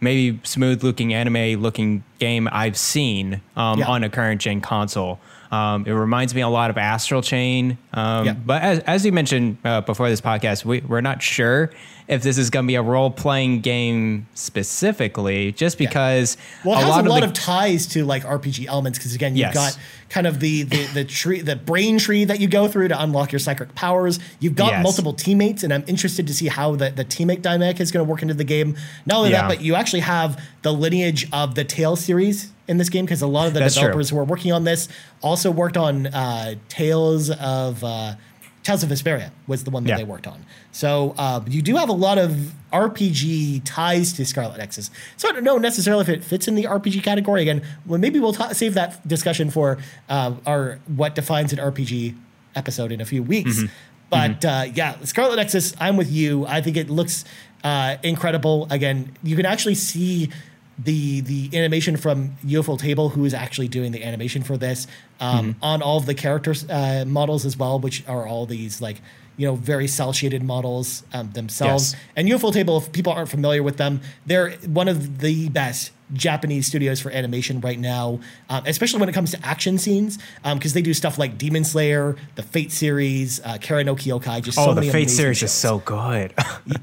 [0.00, 3.86] maybe smooth looking anime looking game I've seen um, Yeah.
[3.88, 5.20] on a current gen console.
[5.50, 7.76] Um, it reminds me a lot of Astral Chain.
[7.92, 8.32] Um, Yeah.
[8.34, 11.70] But as, as you mentioned uh, before this podcast, we, we're not sure
[12.06, 16.84] if this is going to be a role playing game specifically, just because Well, it
[16.84, 19.54] has a of lot the- of ties to like RPG elements because again, you've Yes.
[19.54, 19.78] got
[20.08, 23.30] kind of the, the the tree, the brain tree that you go through to unlock
[23.32, 24.18] your psychic powers.
[24.40, 24.82] You've got Yes.
[24.82, 28.10] multiple teammates, and I'm interested to see how the, the teammate dynamic is going to
[28.10, 28.76] work into the game.
[29.06, 29.42] Not only Yeah.
[29.42, 33.20] that, but you actually have the lineage of the Tales series in this game because
[33.20, 33.82] a lot of the That's true.
[33.82, 34.88] developers who are working on this
[35.20, 37.84] also worked on uh, Tales of.
[37.84, 38.14] Uh,
[38.62, 39.96] Tales of Vesperia was the one that Yeah.
[39.96, 40.44] they worked on.
[40.70, 44.90] So uh, you do have a lot of RPG ties to Scarlet Nexus.
[45.16, 47.40] So I don't know necessarily if it fits in the RPG category.
[47.40, 49.78] Again, well, maybe we'll ta- save that discussion for
[50.10, 52.14] uh, our what defines an RPG
[52.54, 53.62] episode in a few weeks.
[54.10, 56.46] But uh, yeah, Scarlet Nexus, I'm with you.
[56.46, 57.24] I think it looks
[57.64, 58.66] uh, incredible.
[58.70, 60.28] Again, you can actually see
[60.82, 64.86] the the animation from Ufotable, who is actually doing the animation for this,
[65.20, 69.00] um, on all of the characters uh, models as well, which are all these like
[69.36, 71.92] you know very cell shaded models um, themselves.
[71.92, 72.02] Yes.
[72.16, 77.00] And Ufotable, if people aren't familiar with them, they're one of the best Japanese studios
[77.00, 80.18] for animation right now, um, especially when it comes to action scenes,
[80.54, 84.58] because they do stuff like Demon Slayer, the Fate series, uh, Kara no Kyokai, just
[84.58, 85.50] Oh, so the Fate series shows.
[85.50, 86.34] is so good.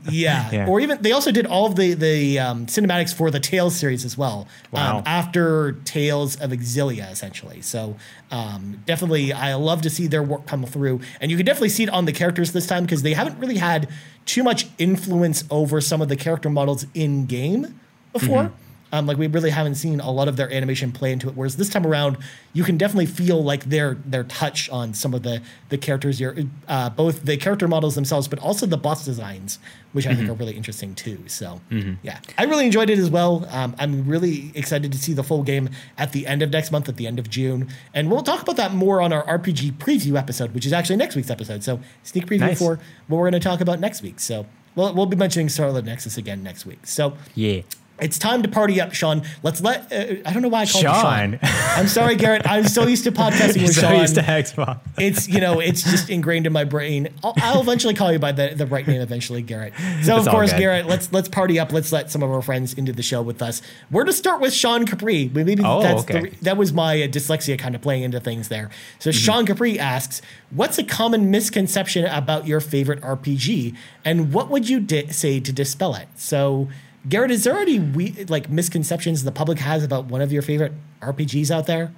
[0.10, 0.50] Yeah.
[0.58, 0.68] Yeah.
[0.68, 4.06] Or even they also did all of the the um, cinematics for the Tales series
[4.06, 4.48] as well.
[4.72, 4.98] Wow.
[5.00, 7.62] Um, after Tales of Xillia, essentially.
[7.62, 7.96] So
[8.32, 11.84] um, definitely, I love to see their work come through, and you can definitely see
[11.84, 13.90] it on the characters this time because they haven't really had
[14.26, 17.80] too much influence over some of the character models in game
[18.14, 18.44] before.
[18.46, 18.54] Mm-hmm.
[18.98, 21.36] Um, like we really haven't seen a lot of their animation play into it.
[21.36, 22.18] Whereas this time around,
[22.54, 26.36] you can definitely feel like their their touch on some of the the characters, your
[26.68, 29.60] uh, both the character models themselves, but also the boss designs,
[29.94, 30.18] which I Mm-hmm.
[30.20, 31.20] think are really interesting too.
[31.28, 31.62] So
[32.04, 33.48] yeah, I really enjoyed it as well.
[33.52, 36.90] Um, I'm really excited to see the full game at the end of next month,
[36.90, 40.18] at the end of June, and we'll talk about that more on our RPG preview
[40.18, 41.64] episode, which is actually next week's episode.
[41.64, 42.60] So sneak preview Nice.
[42.60, 44.20] for what we're going to talk about next week.
[44.20, 44.46] So.
[44.76, 46.86] We'll, we'll be mentioning Scarlet Nexus again next week.
[46.86, 47.62] So yeah.
[48.00, 49.24] It's time to party up, Sean.
[49.44, 49.92] Let's let.
[49.92, 51.32] Uh, I don't know why I called Sean.
[51.34, 51.50] you Sean.
[51.78, 52.44] I'm sorry, Garret.
[52.46, 54.00] I'm so used to podcasting with so Sean.
[54.02, 54.80] used to Xbox.
[55.00, 57.10] it's you know it's just ingrained in my brain.
[57.24, 59.74] I'll, I'll eventually call you by the, the right name eventually, Garret.
[60.04, 60.54] So of It's all course.
[60.54, 61.72] Garret, let's let's party up.
[61.72, 63.62] Let's let some of our friends into the show with us.
[63.90, 65.30] We're to start with Sean Capri.
[65.34, 66.30] Maybe Oh, that's okay.
[66.30, 68.70] the, that was my uh, dyslexia kind of playing into things there.
[69.00, 69.18] So Mm-hmm.
[69.18, 70.22] Sean Capri asks,
[70.52, 73.76] "What's a common misconception about your favorite RPG,
[74.06, 76.68] and what would you di- say to dispel it?" So.
[77.08, 80.74] Garret, is there any we, like misconceptions the public has about one of your favorite
[81.02, 81.94] RPGs out there?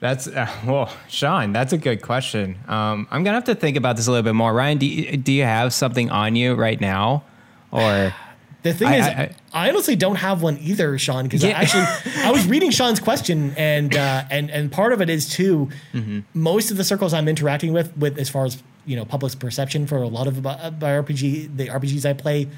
[0.00, 1.52] That's uh, well, Sean.
[1.52, 2.58] That's a good question.
[2.68, 4.52] Um, I'm gonna have to think about this a little bit more.
[4.52, 7.24] Ryan, do you, do you have something on you right now,
[7.70, 8.14] or
[8.62, 11.24] The thing I- is, I- I, honestly don't have one either, Sean.
[11.24, 11.58] Because I Yeah.
[11.60, 11.86] actually,
[12.22, 15.68] I was reading Sean's question, and uh, and and part of it is too.
[15.92, 16.20] Mm-hmm.
[16.32, 19.86] Most of the circles I'm interacting with, with as far as you know, public perception
[19.86, 22.48] for a lot of my my RPG, the RPGs I play,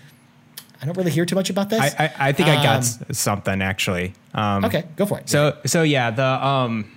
[0.81, 1.81] I don't really hear too much about this.
[1.81, 4.13] I, I, I think I got Um, something actually.
[4.35, 5.29] Um, okay, go for it.
[5.29, 6.91] So so yeah, the um,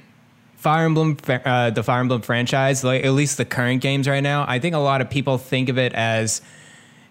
[0.57, 4.45] Fire Emblem, uh, the Fire Emblem franchise, like at least the current games right now,
[4.47, 6.41] I think a lot of people think of it as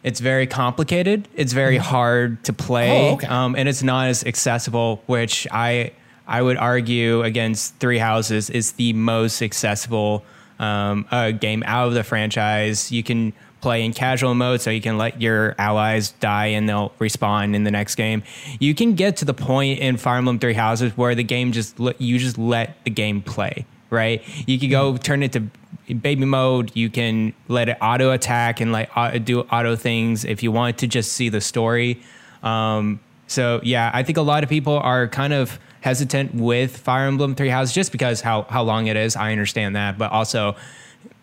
[0.03, 1.27] it's very complicated.
[1.35, 3.11] It's very hard to play, Mm-hmm.
[3.11, 3.27] Oh, okay.
[3.27, 5.03] um, and it's not as accessible.
[5.07, 5.93] Which I
[6.27, 10.23] I would argue against Three Houses is the most accessible
[10.59, 12.93] um, uh, game out of the franchise.
[12.93, 16.90] You can play in casual mode, so you can let your allies die and they'll
[17.00, 18.22] respawn in the next game.
[18.59, 21.78] You can get to the point in Fire Emblem Three Houses where the game just
[21.98, 23.66] you just let the game play.
[23.90, 25.48] Right, you can go turn it to
[25.94, 26.72] baby mode.
[26.74, 28.90] You can let it auto attack and like
[29.24, 32.02] do auto things if you want to just see the story.
[32.42, 37.06] Um, so yeah, I think a lot of people are kind of hesitant with Fire
[37.06, 39.16] Emblem Three Houses just because how how long it is.
[39.16, 40.56] I understand that, but also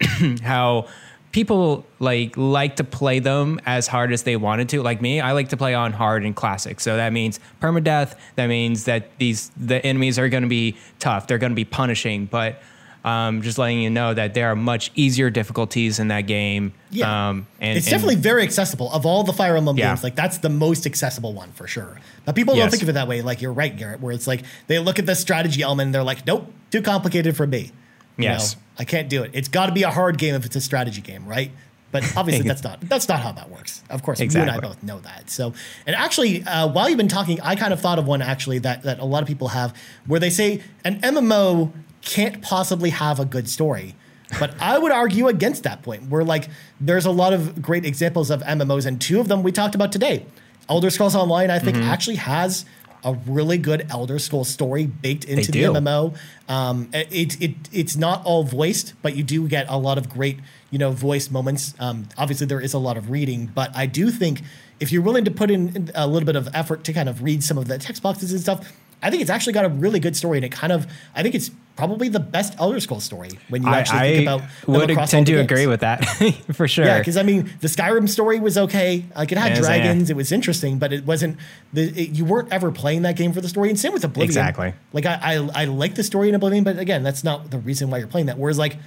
[0.43, 0.87] how
[1.35, 4.81] people like like to play them as hard as they wanted to.
[4.81, 6.79] Like me, I like to play on hard and classic.
[6.79, 8.15] So that means permadeath.
[8.35, 11.27] That means that these the enemies are going to be tough.
[11.27, 12.61] They're going to be punishing, but
[13.03, 16.73] um, just letting you know that there are much easier difficulties in that game.
[16.89, 17.29] Yeah.
[17.29, 19.89] um, and it's and- definitely very accessible of all the Fire Emblem Yeah.
[19.89, 20.05] games.
[20.05, 21.99] Like that's the most accessible one for sure.
[22.23, 23.21] But people don't think of it that way.
[23.21, 23.99] Like you're right, Garret.
[23.99, 27.35] Where it's like they look at the strategy element and they're like, nope, too complicated
[27.35, 27.71] for me.
[28.17, 28.55] Yes.
[28.77, 29.31] I can't do it.
[29.33, 31.51] It's got to be a hard game if it's a strategy game, right?
[31.91, 33.81] But obviously, that's not that's not how that works.
[33.89, 35.29] Of course, you and I both know that.
[35.29, 35.53] So,
[35.87, 38.83] and actually, uh, while you've been talking, I kind of thought of one actually that
[38.83, 39.73] that a lot of people have,
[40.05, 43.95] where they say an MMO can't possibly have a good story.
[44.39, 46.09] But I would argue against that point.
[46.09, 46.49] Where like
[46.81, 49.91] there's a lot of great examples of MMOs, and two of them we talked about
[49.91, 50.25] today.
[50.67, 52.65] Elder Scrolls Online, I think, actually has
[53.05, 55.63] a really good Elder Scrolls story baked into the.
[55.63, 56.17] MMO.
[56.49, 60.39] Um, it, it it's not all voiced, but you do get a lot of great
[60.71, 61.73] you know voiced moments.
[61.79, 64.41] Um, obviously, there is a lot of reading, but I do think
[64.79, 67.43] if you're willing to put in a little bit of effort to kind of read
[67.43, 70.15] some of the text boxes and stuff, I think it's actually got a really good
[70.15, 73.61] story, and it kind of I think it's probably the best Elder Scrolls story when
[73.61, 75.51] you I, actually I think about them would tend to games.
[75.51, 76.05] agree with that
[76.53, 76.85] for sure.
[76.85, 79.05] Yeah, because I mean, the Skyrim story was okay.
[79.15, 80.13] Like it had It was, dragons, eh.
[80.13, 81.37] it was interesting, but it wasn't.
[81.73, 83.69] The it, you weren't ever playing that game for the story.
[83.69, 84.29] And same with Oblivion.
[84.29, 84.73] Exactly.
[84.93, 87.89] Like I, I, I like the story in Oblivion, but again, that's not the reason
[87.89, 88.37] why you're playing that.
[88.37, 88.77] Whereas like,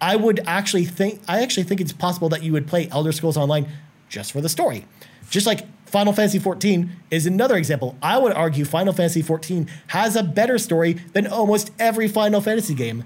[0.00, 3.36] I would actually think, I actually think it's possible that you would play Elder Scrolls
[3.36, 3.68] Online
[4.08, 4.86] just for the story,
[5.30, 5.66] just like.
[5.88, 7.96] Final Fantasy XIV is another example.
[8.02, 12.74] I would argue Final Fantasy XIV has a better story than almost every Final Fantasy
[12.74, 13.04] game.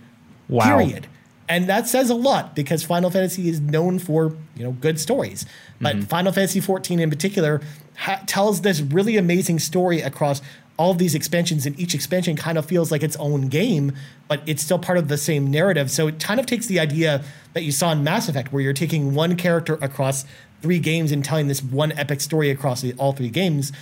[0.48, 0.78] Wow.
[0.78, 1.06] Period
[1.48, 5.44] and that says a lot because Final Fantasy is known for you know good stories.
[5.80, 6.04] But Mm-hmm.
[6.06, 7.60] Final Fantasy XIV in particular
[7.96, 10.40] ha- tells this really amazing story across
[10.78, 13.92] all of these expansions, and each expansion kind of feels like its own game,
[14.28, 15.90] but it's still part of the same narrative.
[15.90, 17.22] So it kind of takes the idea
[17.52, 20.24] that you saw in Mass Effect, where you're taking one character across
[20.62, 23.72] three games and telling this one epic story across the, all three games,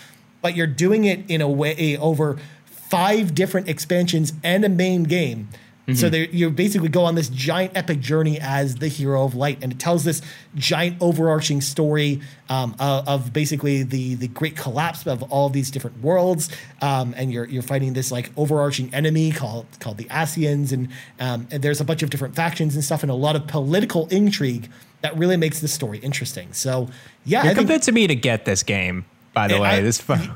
[0.42, 5.48] but you're doing it in a way over five different expansions and a main game.
[5.94, 9.72] So you basically go on this giant epic journey as the hero of light, and
[9.72, 10.22] it tells this
[10.54, 16.00] giant overarching story um, of, of basically the the great collapse of all these different
[16.00, 16.48] worlds.
[16.80, 21.48] Um, and you're you're fighting this like overarching enemy called called the Ascians, and, um,
[21.50, 24.68] and there's a bunch of different factions and stuff, and a lot of political intrigue
[25.02, 26.52] that really makes the story interesting.
[26.52, 26.88] So
[27.24, 29.04] yeah, You're I think me to get this game.
[29.32, 30.30] By the way, I- this fun.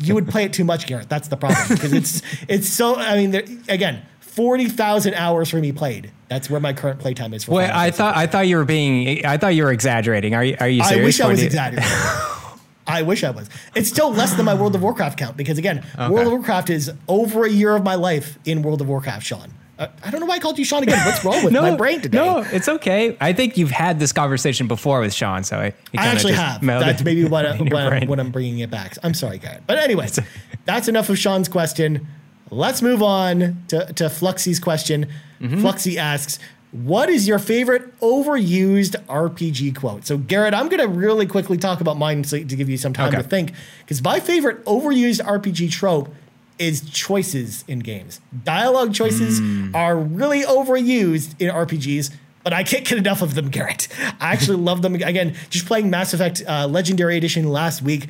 [0.00, 1.08] you would play it too much, Garret.
[1.08, 2.96] That's the problem because it's it's so.
[2.96, 6.10] I mean, there, again, forty thousand hours for me played.
[6.28, 7.44] That's where my current playtime is.
[7.44, 9.26] For Wait, I thought I thought you were being.
[9.26, 10.34] I thought you were exaggerating.
[10.34, 10.56] Are you?
[10.58, 11.04] Are you I serious?
[11.04, 11.90] wish I was exaggerating.
[12.86, 13.48] I wish I was.
[13.76, 16.90] It's still less than my World of Warcraft count because again, World of Warcraft is
[17.08, 19.24] over a year of my life in World of Warcraft.
[19.24, 21.04] Sean, uh, I don't know why I called you Sean again.
[21.06, 22.18] What's wrong with my brain today?
[22.18, 23.16] No, it's okay.
[23.20, 26.60] I think you've had this conversation before with Sean, so I, I actually just have.
[26.60, 28.96] That's maybe what, I, what, I'm, what I'm bringing it back.
[29.02, 29.62] I'm sorry, Garret.
[29.66, 30.20] But anyways,
[30.66, 32.06] that's enough of Sean's question.
[32.50, 35.06] Let's move on to, to Fluxy's question.
[35.40, 35.64] Mm-hmm.
[35.64, 36.38] Fluxy asks,
[36.72, 40.06] what is your favorite overused RPG quote?
[40.06, 42.92] So, Garret, I'm going to really quickly talk about mine so, to give you some
[42.92, 43.16] time Okay.
[43.16, 43.52] to think.
[43.80, 46.14] Because my favorite overused RPG trope
[46.60, 48.20] is choices in games.
[48.44, 49.74] Dialogue choices Hmm.
[49.74, 52.10] are really overused in RPGs,
[52.44, 53.88] but I can't get enough of them, Garret.
[54.20, 54.94] I actually love them.
[54.94, 58.08] Again, just playing Mass Effect uh, Legendary Edition last week,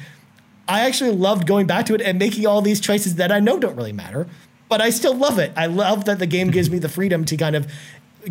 [0.68, 3.59] I actually loved going back to it and making all these choices that I know
[3.59, 4.26] don't really matter,
[4.68, 5.53] but I still love it.
[5.57, 7.70] I love that the game gives me the freedom to kind of,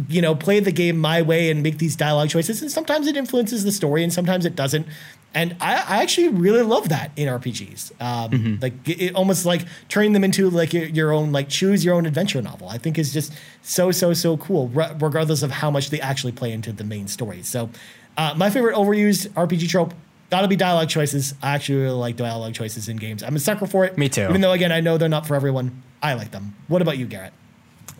[0.07, 2.61] you know, play the game my way and make these dialogue choices.
[2.61, 4.85] And sometimes it influences the story and sometimes it doesn't.
[5.33, 7.91] And I, I actually really love that in RPGs.
[8.01, 11.85] Um, Like it, it almost like turning them into like your, your own, like choose
[11.85, 12.67] your own adventure novel.
[12.67, 16.31] I think is just so, so, so cool, re- regardless of how much they actually
[16.31, 17.43] play into the main story.
[17.43, 17.69] So
[18.17, 19.93] uh, my favorite overused RPG trope
[20.29, 21.33] Gotta be dialogue choices.
[21.41, 23.23] I actually really like dialogue choices in games.
[23.23, 23.97] I'm a sucker for it.
[23.97, 24.27] Me too.
[24.29, 25.81] Even though, again, I know they're not for everyone.
[26.03, 26.55] I like them.
[26.67, 27.33] What about you, Garret?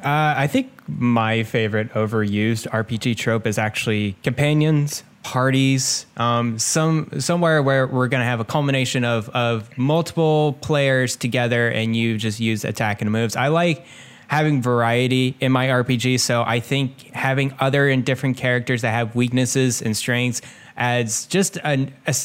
[0.03, 7.61] Uh, I think my favorite overused RPG trope is actually companions, parties, um, some somewhere
[7.61, 12.39] where we're going to have a culmination of of multiple players together, and you just
[12.39, 13.36] use attack and moves.
[13.36, 13.86] I like
[14.27, 19.15] having variety in my RPG, so I think having other and different characters that have
[19.15, 20.41] weaknesses and strengths
[20.75, 22.15] adds just an, a,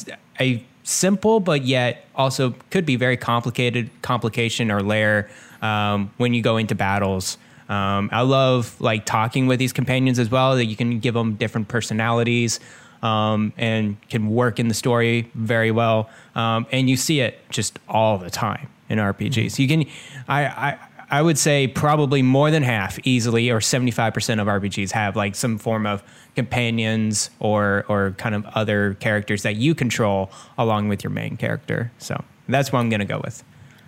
[0.41, 5.29] a simple but yet also could be very complicated complication or layer
[5.61, 7.37] um, when you go into battles.
[7.69, 10.57] Um, I love like talking with these companions as well.
[10.57, 12.61] That you can give them different personalities
[13.05, 16.11] um, and can work in the story very well.
[16.35, 19.59] Um, and you see it just all the time in RPGs.
[19.59, 19.85] You can,
[20.27, 20.79] I, I,
[21.11, 25.15] I would say probably more than half, easily, or seventy five percent of RPGs have
[25.15, 26.03] like some form of
[26.35, 31.93] companions or or kind of other characters that you control along with your main character.
[31.99, 33.45] So that's what I'm gonna go with.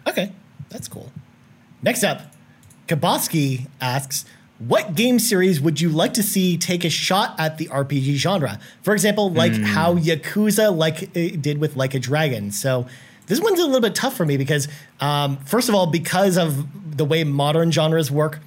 [0.06, 0.30] Okay,
[0.68, 1.10] that's cool.
[1.82, 2.20] Next up,
[2.86, 4.26] Kaboski asks,
[4.58, 8.58] what game series would you like to see take a shot at the RPG genre?
[8.82, 12.50] For example, like how Yakuza like it did with Like a Dragon.
[12.50, 12.86] So
[13.26, 14.68] this one's a little bit tough for me because,
[15.00, 18.38] um, first of all, because of the way modern genres work,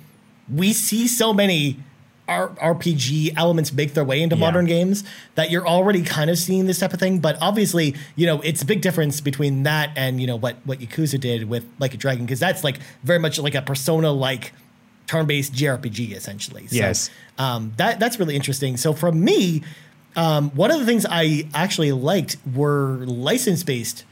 [0.51, 1.78] we see so many
[2.28, 4.39] R- RPG elements make their way into Yeah.
[4.41, 5.03] modern games
[5.36, 7.20] that you're already kind of seeing this type of thing.
[7.20, 10.80] But obviously, you know, it's a big difference between that and you know what what
[10.80, 14.53] Yakuza did with Like a Dragon because that's like very much like a Persona like
[15.10, 16.68] turn-based JRPG essentially.
[16.68, 17.10] So, Yes.
[17.39, 18.78] um, that that's really interesting.
[18.78, 19.64] So for me,
[20.16, 24.03] um, one of the things I actually liked were license-based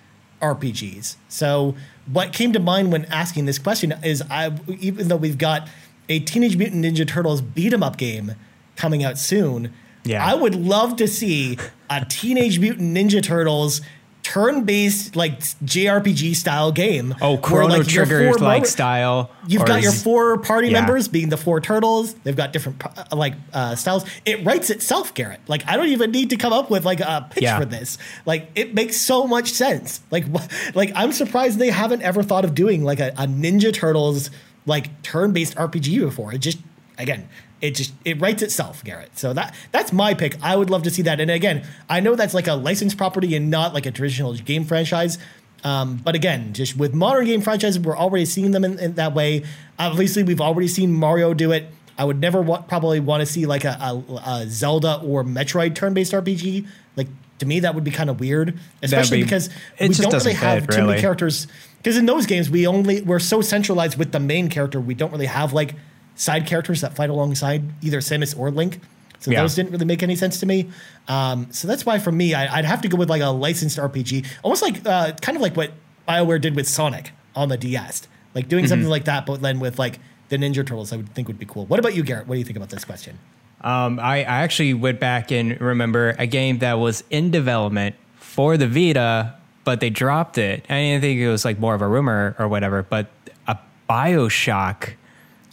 [0.41, 1.16] RPGs.
[1.30, 1.76] So
[2.12, 5.68] what came to mind when asking this question is I even though we've got
[6.10, 8.34] a Teenage Mutant Ninja Turtles beat 'em up game
[8.76, 9.72] coming out soon,
[10.04, 10.26] Yeah.
[10.26, 11.58] I would love to see
[11.89, 13.82] a Teenage Mutant Ninja Turtles
[14.28, 17.16] turn-based like JRPG style game.
[17.22, 19.32] Oh, where, Chrono like, your Trigger like member- style.
[19.48, 20.82] You've got your four party Yeah.
[20.82, 22.14] members being the four turtles.
[22.16, 24.06] They've got different uh, like uh, styles.
[24.26, 25.40] It writes itself, Garret.
[25.48, 27.58] Like I don't even need to come up with like a pitch Yeah.
[27.60, 27.98] for this.
[28.26, 30.02] Like it makes so much sense.
[30.12, 30.26] Like
[30.76, 34.30] like I'm surprised they haven't ever thought of doing like a, a Ninja Turtles
[34.66, 36.34] like turn-based RPG before.
[36.34, 36.60] It just
[36.98, 37.30] again.
[37.62, 39.18] It just it writes itself, Garret.
[39.18, 40.38] So that that's my pick.
[40.43, 41.20] I would love to see that.
[41.20, 44.64] And again, I know that's like a licensed property and not like a traditional game
[44.64, 45.18] franchise.
[45.64, 49.16] Um, but again, just with modern game franchises, we're already seeing them in, in that
[49.16, 49.43] way.
[49.80, 51.68] Obviously, we've already seen Mario do it.
[51.97, 55.74] I would never wa- probably want to see like a, a, a Zelda or Metroid
[55.74, 56.68] turn-based RPG.
[56.95, 57.08] Like
[57.39, 60.14] to me, that would be kind of weird, especially be- because it we just don't
[60.14, 61.47] really have fit, too many characters.
[61.78, 65.12] Because in those games, we only we're so centralized with the main character, we don't
[65.12, 65.74] really have like
[66.18, 68.82] side characters that fight alongside either Samus or Link.
[69.20, 69.41] So Yeah.
[69.41, 70.70] those didn't really make any sense to me.
[71.07, 73.78] Um, so that's why for me, I, I'd have to go with like a licensed
[73.78, 75.72] RPG, almost like uh, kind of like what
[76.07, 78.70] Bioware did with Sonic on the DS, like doing Mm-hmm.
[78.70, 79.99] something like that, but then with like
[80.30, 81.65] the Ninja Turtles, I would think would be cool.
[81.65, 82.28] What about you, Garret?
[82.28, 83.18] What do you think about this question?
[83.61, 88.55] Um, I, I actually went back and remember a game that was in development for
[88.57, 90.63] the Vita, but they dropped it.
[90.70, 93.07] I didn't think it was like more of a rumor or whatever, but
[93.47, 93.57] a
[93.89, 94.93] Bioshock.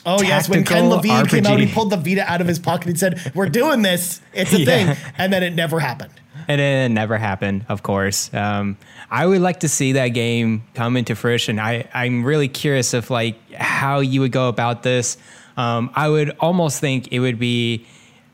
[0.07, 2.89] Oh yes, when Ken Levine came out, he pulled the Vita out of his pocket
[2.89, 4.21] and said, "We're doing this.
[4.33, 4.95] It's a Yeah.
[4.95, 6.13] thing," and then it never happened.
[6.47, 8.33] And it never happened, of course.
[8.35, 8.77] Um,
[9.11, 11.59] I would like to see that game come into fruition.
[11.59, 15.17] I, I'm really curious of like how you would go about this.
[15.57, 17.87] Um, I would almost think it would be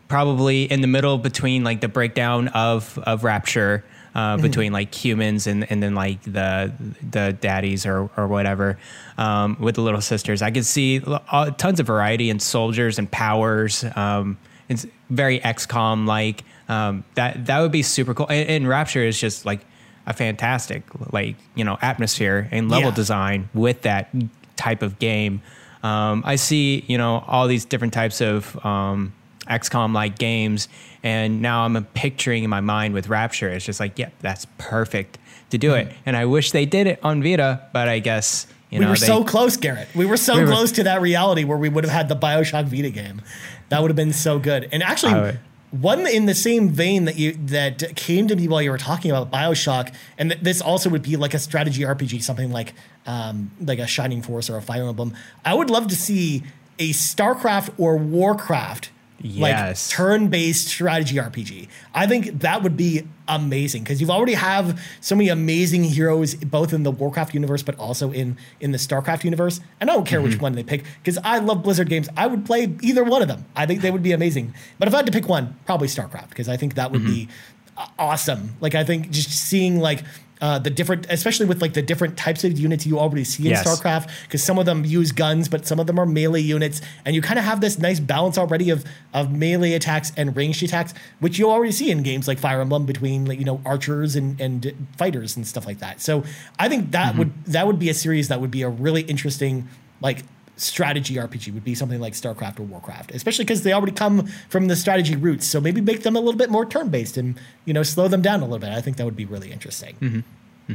[0.09, 3.85] probably in the middle between like the breakdown of of Rapture
[4.15, 6.73] uh, between like humans and and then like the
[7.11, 8.79] the daddies or or whatever
[9.19, 10.43] um, with the little sisters.
[10.43, 13.85] I could see l- uh, tons of variety in soldiers and powers.
[13.97, 14.39] Um,
[14.69, 16.45] it's very XCOM like.
[16.69, 18.27] Um, that that would be super cool.
[18.31, 19.61] And, and Rapture is just like
[20.07, 22.95] a fantastic like you know atmosphere and level Yeah.
[22.95, 24.09] design with that
[24.57, 25.43] type of game.
[25.83, 29.13] Um, I see you know all these different types of um,
[29.51, 30.69] XCOM like games,
[31.03, 33.49] and now I'm picturing in my mind with Rapture.
[33.49, 35.19] It's just like, yeah, that's perfect
[35.51, 35.93] to do it.
[36.07, 38.97] And I wish they did it on Vita, but I guess you we know were
[38.97, 39.89] they, so close, Garret.
[39.95, 42.17] We were so We were- close to that reality where we would have had the
[42.17, 43.21] Bioshock Vita game.
[43.69, 44.69] That would have been so good.
[44.73, 45.37] And actually,
[45.73, 49.11] one in the same vein that you that came to me while you were talking
[49.13, 52.75] about Bioshock, and th- this also would be like a strategy RPG, something like
[53.07, 55.15] um, like a Shining Force or a Fire Emblem.
[55.45, 56.43] I would love to see
[56.79, 58.91] a StarCraft or Warcraft.
[59.23, 59.91] Yes.
[59.91, 61.69] Like turn-based strategy RPG.
[61.95, 66.73] I think that would be amazing because you've already have so many amazing heroes both
[66.73, 69.61] in the Warcraft universe but also in in the StarCraft universe.
[69.81, 72.09] And I don't care which one they pick because I love Blizzard games.
[72.17, 73.45] I would play either one of them.
[73.55, 74.55] I think they would be amazing.
[74.79, 77.29] But if I had to pick one, probably StarCraft because I think that would be
[77.77, 78.57] uh, awesome.
[78.61, 80.03] Like I think just seeing like
[80.41, 83.51] uh, the different, especially with like the different types of units you already see in
[83.51, 83.67] Yes.
[83.67, 87.15] StarCraft, because some of them use guns, but some of them are melee units, and
[87.15, 90.95] you kind of have this nice balance already of of melee attacks and ranged attacks,
[91.19, 94.41] which you already see in games like Fire Emblem between like you know archers and
[94.41, 96.01] and fighters and stuff like that.
[96.01, 96.25] So
[96.59, 99.69] I think that would that would be a series that would be a really interesting
[100.01, 100.25] like
[100.61, 104.69] strategy RPG would be something like StarCraft or Warcraft, especially because they already come from
[104.69, 105.47] the strategy roots.
[105.47, 108.23] So maybe make them a little bit more turn based and you know slow them
[108.23, 108.71] down a little bit.
[108.71, 109.97] I think that would be really interesting.
[109.97, 110.73] Mm-hmm.
[110.73, 110.75] Mm-hmm.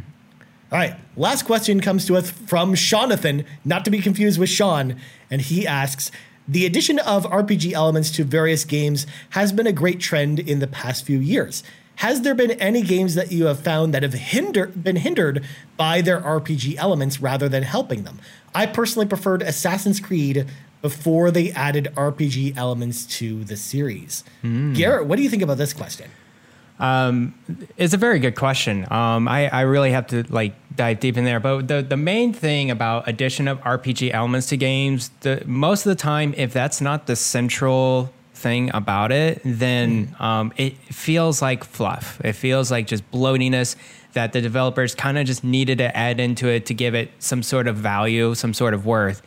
[0.72, 5.00] All right, last question comes to us from Jonathan, not to be confused with Sean,
[5.30, 6.12] and he asks.
[6.48, 10.68] The addition of RPG elements to various games has been a great trend in the
[10.68, 11.64] past few years.
[11.98, 15.46] Has there been any games that you have found that have hinder, been hindered
[15.78, 18.20] by their RPG elements rather than helping them?
[18.56, 20.48] I personally preferred Assassin's Creed
[20.82, 24.24] before they added RPG elements to the series.
[24.44, 26.10] Garret, what do you think about this question?
[27.78, 28.86] It's a very good question.
[28.92, 31.40] Um, I, I really have to like dive deep in there.
[31.40, 35.90] But the, the main thing about addition of RPG elements to games, the most of
[35.90, 41.64] the time, if that's not the central thing about it, then um, it feels like
[41.64, 42.20] fluff.
[42.24, 43.76] It feels like just bloatiness
[44.16, 47.44] that the developers kind of just needed to add into it to give it some
[47.44, 49.22] sort of value, some sort of worth.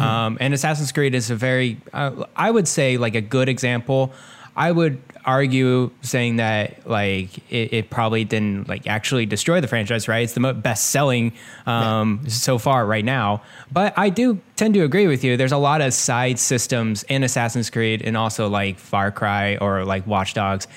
[0.00, 4.12] Um, and Assassin's Creed is a very, uh, I would say, like a good example.
[4.56, 10.06] I would argue saying that like it, it probably didn't like actually destroy the franchise,
[10.06, 10.22] right?
[10.22, 11.32] It's the best selling
[11.66, 13.42] um, so far right now.
[13.72, 15.36] But I do tend to agree with you.
[15.36, 19.84] There's a lot of side systems in Assassin's Creed and also like Far Cry or
[19.84, 20.68] like Watch Dogs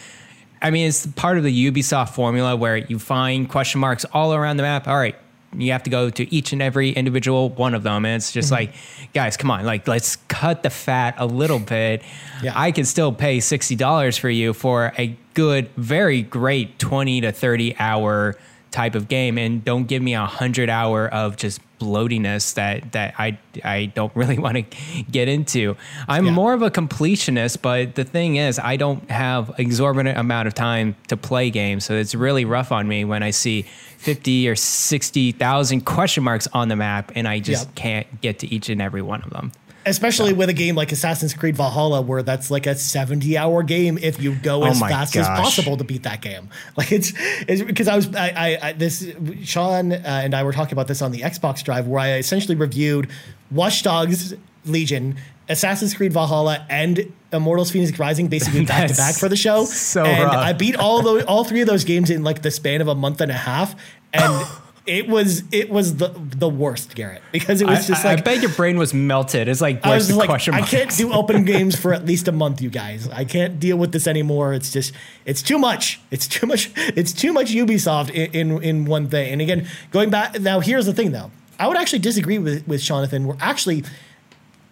[0.61, 4.57] I mean, it's part of the Ubisoft formula where you find question marks all around
[4.57, 4.87] the map.
[4.87, 5.15] All right,
[5.53, 8.47] you have to go to each and every individual one of them, and it's just
[8.47, 8.71] mm-hmm.
[8.71, 12.01] like, guys, come on, like let's cut the fat a little bit.
[12.41, 12.53] Yeah.
[12.55, 17.31] I can still pay sixty dollars for you for a good, very great twenty to
[17.31, 18.35] thirty hour
[18.71, 23.13] type of game and don't give me a hundred hour of just bloatiness that that
[23.17, 25.75] I I don't really want to get into.
[26.07, 26.31] I'm yeah.
[26.31, 30.95] more of a completionist, but the thing is I don't have exorbitant amount of time
[31.07, 33.63] to play games, so it's really rough on me when I see
[33.97, 37.75] 50 or 60,000 question marks on the map and I just yep.
[37.75, 39.51] can't get to each and every one of them
[39.87, 43.97] especially with a game like Assassin's Creed Valhalla, where that's like a 70 hour game
[44.01, 45.27] if you go oh as fast gosh.
[45.27, 46.49] as possible to beat that game.
[46.77, 47.11] Like it's
[47.63, 49.11] because I was, I, I, I, this,
[49.43, 52.55] Sean uh, and I were talking about this on the Xbox Drive, where I essentially
[52.55, 53.09] reviewed
[53.49, 54.35] Watch Dogs
[54.65, 55.15] Legion,
[55.49, 59.65] Assassin's Creed Valhalla, and Immortals Fenyx Rising basically back to back for the show.
[59.65, 60.35] So and rough.
[60.35, 62.95] I beat all those, all three of those games in like the span of a
[62.95, 63.75] month and a half.
[64.13, 64.45] And
[64.87, 68.21] it was it was the the worst, Garret, because it was just I, like I
[68.21, 69.47] bet your brain was melted.
[69.47, 72.61] It's like I was like, I can't do open games for at least a month,
[72.61, 73.07] you guys.
[73.09, 74.53] I can't deal with this anymore.
[74.53, 74.93] It's just
[75.25, 75.99] it's too much.
[76.09, 76.71] It's too much.
[76.75, 79.33] It's too much Ubisoft in in, in one thing.
[79.33, 81.31] And again, going back now, here's the thing though.
[81.59, 83.27] I would actually disagree with with Jonathan.
[83.27, 83.83] Where actually,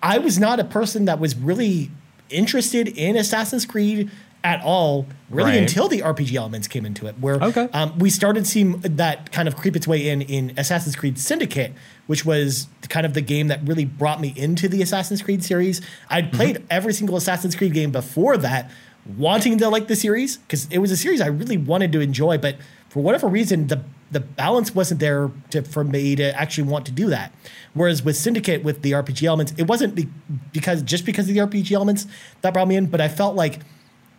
[0.02, 1.92] I was not a person that was really
[2.30, 4.10] interested in Assassin's Creed
[4.46, 5.62] at all really right.
[5.62, 7.68] until the RPG elements came into it, where okay.
[7.74, 11.74] um, we started seeing that kind of creep its way in in Assassin's Creed Syndicate,
[12.06, 15.82] which was kind of the game that really brought me into the Assassin's Creed series.
[16.12, 16.36] I'd mm-hmm.
[16.36, 16.68] played mm-hmm.
[16.70, 18.70] every single Assassin's Creed game before that,
[19.18, 22.38] wanting to like the series because it was a series I really wanted to enjoy,
[22.38, 22.58] but
[22.90, 26.92] for whatever reason, the the balance wasn't there to, for me to actually want to
[26.92, 27.34] do that.
[27.74, 30.08] Whereas with Syndicate, with the RPG elements, it wasn't be,
[30.54, 32.06] because just because of the RPG elements
[32.42, 33.62] that brought me in, but I felt like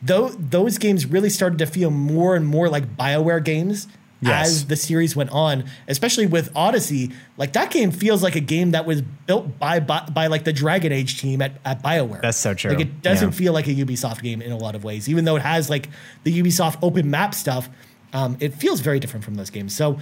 [0.02, 3.88] though those games really started to feel more and more like BioWare games
[4.20, 4.48] yes.
[4.48, 7.12] as the series went on, especially with Odyssey.
[7.36, 10.52] Like that game feels like a game that was built by by, by like the
[10.52, 12.22] Dragon Age team at, at BioWare.
[12.22, 12.70] That's so true.
[12.70, 13.36] Like it doesn't yeah.
[13.36, 15.88] feel like a Ubisoft game in a lot of ways, even though it has like
[16.24, 17.68] the Ubisoft open map stuff.
[18.12, 19.76] Um, it feels very different from those games.
[19.76, 19.98] So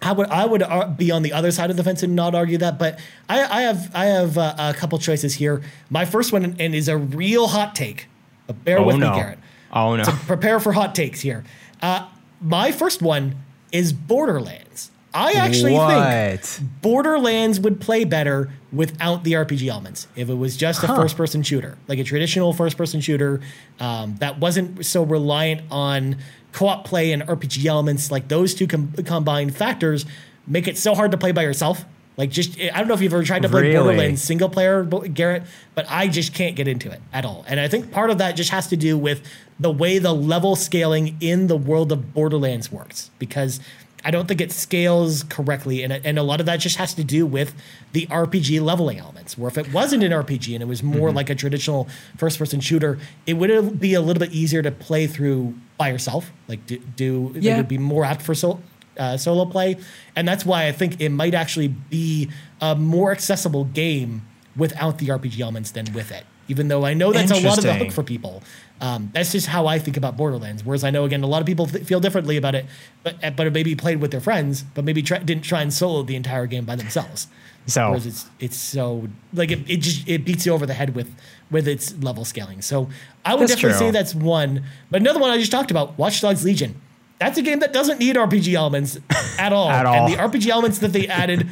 [0.00, 2.34] I would I would uh, be on the other side of the fence and not
[2.34, 2.98] argue that, but
[3.28, 5.62] I, I have I have uh, a couple choices here.
[5.90, 8.06] My first one and is a real hot take
[8.48, 9.12] but bear oh, with no.
[9.12, 9.38] me, Garret.
[9.72, 10.02] Oh no!
[10.02, 11.44] To prepare for hot takes here.
[11.80, 12.08] Uh,
[12.40, 13.36] my first one
[13.70, 14.90] is Borderlands.
[15.14, 16.40] I actually what?
[16.40, 20.06] think Borderlands would play better without the RPG elements.
[20.16, 20.96] If it was just a huh.
[20.96, 23.40] first person shooter, like a traditional first person shooter
[23.80, 26.16] um, that wasn't so reliant on
[26.52, 30.04] co op play and RPG elements, like those two com- combined factors
[30.46, 31.84] make it so hard to play by yourself
[32.18, 33.76] like just I don't know if you've ever tried to play really?
[33.76, 35.44] Borderlands single player, Garret,
[35.74, 37.44] but I just can't get into it at all.
[37.48, 39.22] And I think part of that just has to do with
[39.58, 43.60] the way the level scaling in the world of Borderlands works because
[44.04, 47.04] I don't think it scales correctly, and and a lot of that just has to
[47.04, 47.54] do with
[47.92, 49.36] the RPG leveling elements.
[49.36, 51.16] Where if it wasn't an RPG and it was more mm-hmm.
[51.16, 55.54] like a traditional first-person shooter, it would be a little bit easier to play through
[55.76, 56.30] by yourself.
[56.48, 57.54] Like do, do yeah.
[57.54, 58.60] it would be more apt for so,
[58.98, 59.76] uh, solo play,
[60.16, 62.30] and that's why I think it might actually be
[62.60, 64.22] a more accessible game
[64.56, 66.24] without the RPG elements than with it.
[66.48, 68.42] Even though I know that's a lot of the hook for people,
[68.80, 70.64] um, that's just how I think about Borderlands.
[70.64, 72.64] Whereas I know again a lot of people th- feel differently about it,
[73.02, 76.02] but uh, but maybe played with their friends, but maybe try, didn't try and solo
[76.02, 77.28] the entire game by themselves.
[77.66, 80.94] So Whereas it's it's so like it, it just it beats you over the head
[80.94, 81.14] with
[81.50, 82.62] with its level scaling.
[82.62, 82.88] So
[83.26, 83.78] I would definitely true.
[83.78, 84.64] say that's one.
[84.90, 86.80] But another one I just talked about, Watch Dogs Legion
[87.18, 88.98] that's a game that doesn't need RPG elements
[89.38, 89.70] at all.
[89.70, 90.06] at all.
[90.06, 91.48] And the RPG elements that they added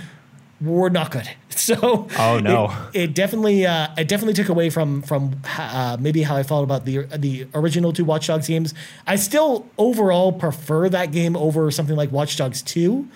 [0.60, 1.28] were not good.
[1.56, 6.22] So oh no, it, it definitely uh, it definitely took away from from uh, maybe
[6.22, 8.74] how I felt about the the original two Watch Dogs games.
[9.06, 13.08] I still overall prefer that game over something like Watch Dogs Two,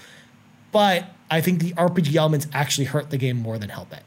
[0.73, 4.03] but I think the RPG elements actually hurt the game more than help it.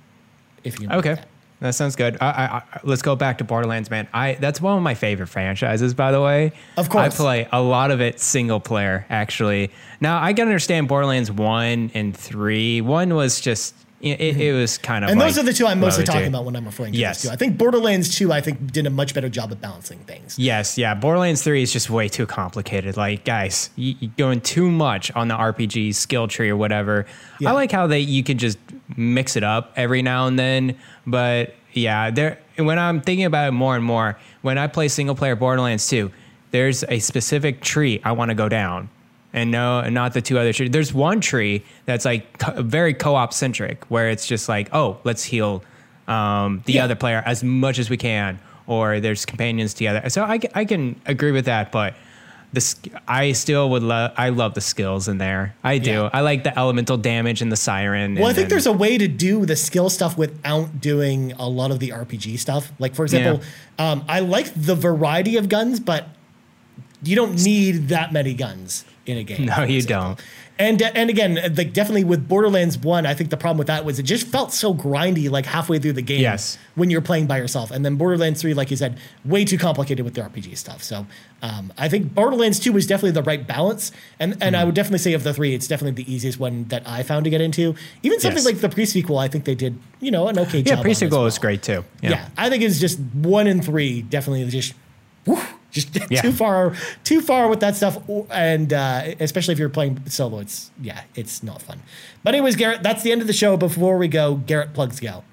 [0.63, 1.13] If you know okay.
[1.13, 1.27] That.
[1.63, 2.17] That sounds good.
[2.19, 4.09] I, I, I, let's go back to Borderlands, man.
[4.13, 6.51] I that's one of my favorite franchises, by the way.
[6.75, 9.05] Of course, I play a lot of it single player.
[9.09, 12.81] Actually, now I can understand Borderlands one and three.
[12.81, 14.41] One was just it, mm-hmm.
[14.41, 16.57] it, was kind of and like those are the two I'm mostly talking about when
[16.57, 17.21] I'm referring to yes.
[17.21, 17.33] this too.
[17.33, 20.37] I think Borderlands 2 I think did a much better job of balancing things.
[20.37, 20.93] Yes, yeah.
[20.93, 22.97] Borderlands 3 is just way too complicated.
[22.97, 27.05] Like guys, you, going too much on the RPG skill tree or whatever.
[27.39, 27.51] Yeah.
[27.51, 28.57] I like how they you can just
[28.97, 30.77] mix it up every now and then,
[31.07, 35.15] but yeah, there when I'm thinking about it more and more, when I play single
[35.15, 36.11] player Borderlands 2,
[36.51, 38.89] there's a specific tree I want to go down
[39.33, 40.69] and no, and not the two other trees.
[40.71, 45.23] There's one tree that's like co- very co-op centric, where it's just like, oh, let's
[45.23, 45.63] heal
[46.07, 46.83] um, the yeah.
[46.83, 50.07] other player as much as we can, or there's companions together.
[50.09, 51.95] So I, I can agree with that, but
[52.53, 52.75] this
[53.07, 54.11] I still would love.
[54.15, 55.55] I love the skills in there.
[55.63, 55.91] I do.
[55.91, 56.09] Yeah.
[56.13, 58.13] I like the elemental damage and the siren.
[58.13, 61.49] Well, I think then- there's a way to do the skill stuff without doing a
[61.49, 62.71] lot of the RPG stuff.
[62.77, 63.43] Like, for example,
[63.79, 66.09] um, I like the variety of guns, but
[67.01, 69.45] you don't need that many guns in a game.
[69.45, 70.15] No, you example.
[70.15, 70.21] don't.
[70.59, 73.97] And and again, like definitely with Borderlands One, I think the problem with that was
[73.97, 76.21] it just felt so grindy, like halfway through the game.
[76.21, 76.59] Yes.
[76.75, 80.05] When you're playing by yourself, and then Borderlands Three, like you said, way too complicated
[80.05, 80.83] with the RPG stuff.
[80.83, 81.07] So
[81.41, 84.55] um, I think Borderlands Two was definitely the right balance, and and Mm-hmm.
[84.55, 87.23] I would definitely say of the three, it's definitely the easiest one that I found
[87.23, 87.73] to get into.
[88.03, 88.45] Even something Yes.
[88.45, 90.77] like the pre-sequel, I think they did, you know, an okay yeah, job.
[90.77, 91.25] on pre sequel well.
[91.25, 91.83] was great too.
[92.03, 92.29] Yeah.
[92.37, 94.75] I think it's just one and three definitely just
[95.25, 95.41] whew,
[95.73, 96.21] just Yeah.
[96.21, 97.97] too far too far with that stuff
[98.31, 101.79] and uh, especially if you're playing solo it's yeah it's not fun
[102.23, 105.23] but anyways garret that's the end of the show before we go garret plugs go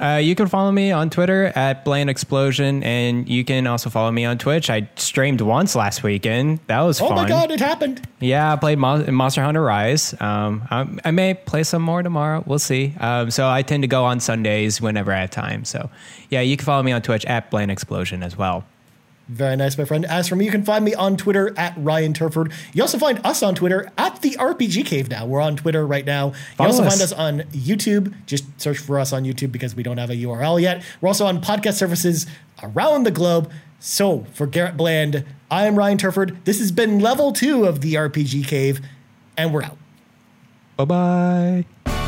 [0.00, 4.10] Uh, you can follow me on Twitter at Bland Explosion, and you can also follow
[4.10, 4.70] me on Twitch.
[4.70, 6.60] I streamed once last weekend.
[6.68, 7.16] That was oh fun.
[7.16, 10.14] my god it happened Yeah, I played Mon- Monster Hunter Rise.
[10.18, 12.42] Um, I, I may play some more tomorrow.
[12.46, 12.94] We'll see.
[12.98, 15.66] Um, so I tend to go on Sundays whenever I have time.
[15.66, 15.90] So
[16.30, 18.64] yeah, you can follow me on Twitch at Bland Explosion as well.
[19.30, 20.04] Very nice my friend.
[20.06, 22.52] As for me you can find me on twitter at ryan turford.
[22.72, 25.24] You also find us on twitter at the rpg cave now.
[25.24, 26.32] We're on twitter right now.
[26.58, 26.90] You also us.
[26.90, 27.12] find us.
[27.12, 28.12] on youtube.
[28.26, 30.82] Just search for us on youtube because we don't have a url yet.
[31.00, 32.26] We're also on podcast services
[32.60, 33.52] around the globe.
[33.78, 36.36] So for garret bland i am ryan turford.
[36.44, 38.80] This has been level two of the rpg cave
[39.36, 39.78] and we're out.
[40.76, 41.99] Bye bye.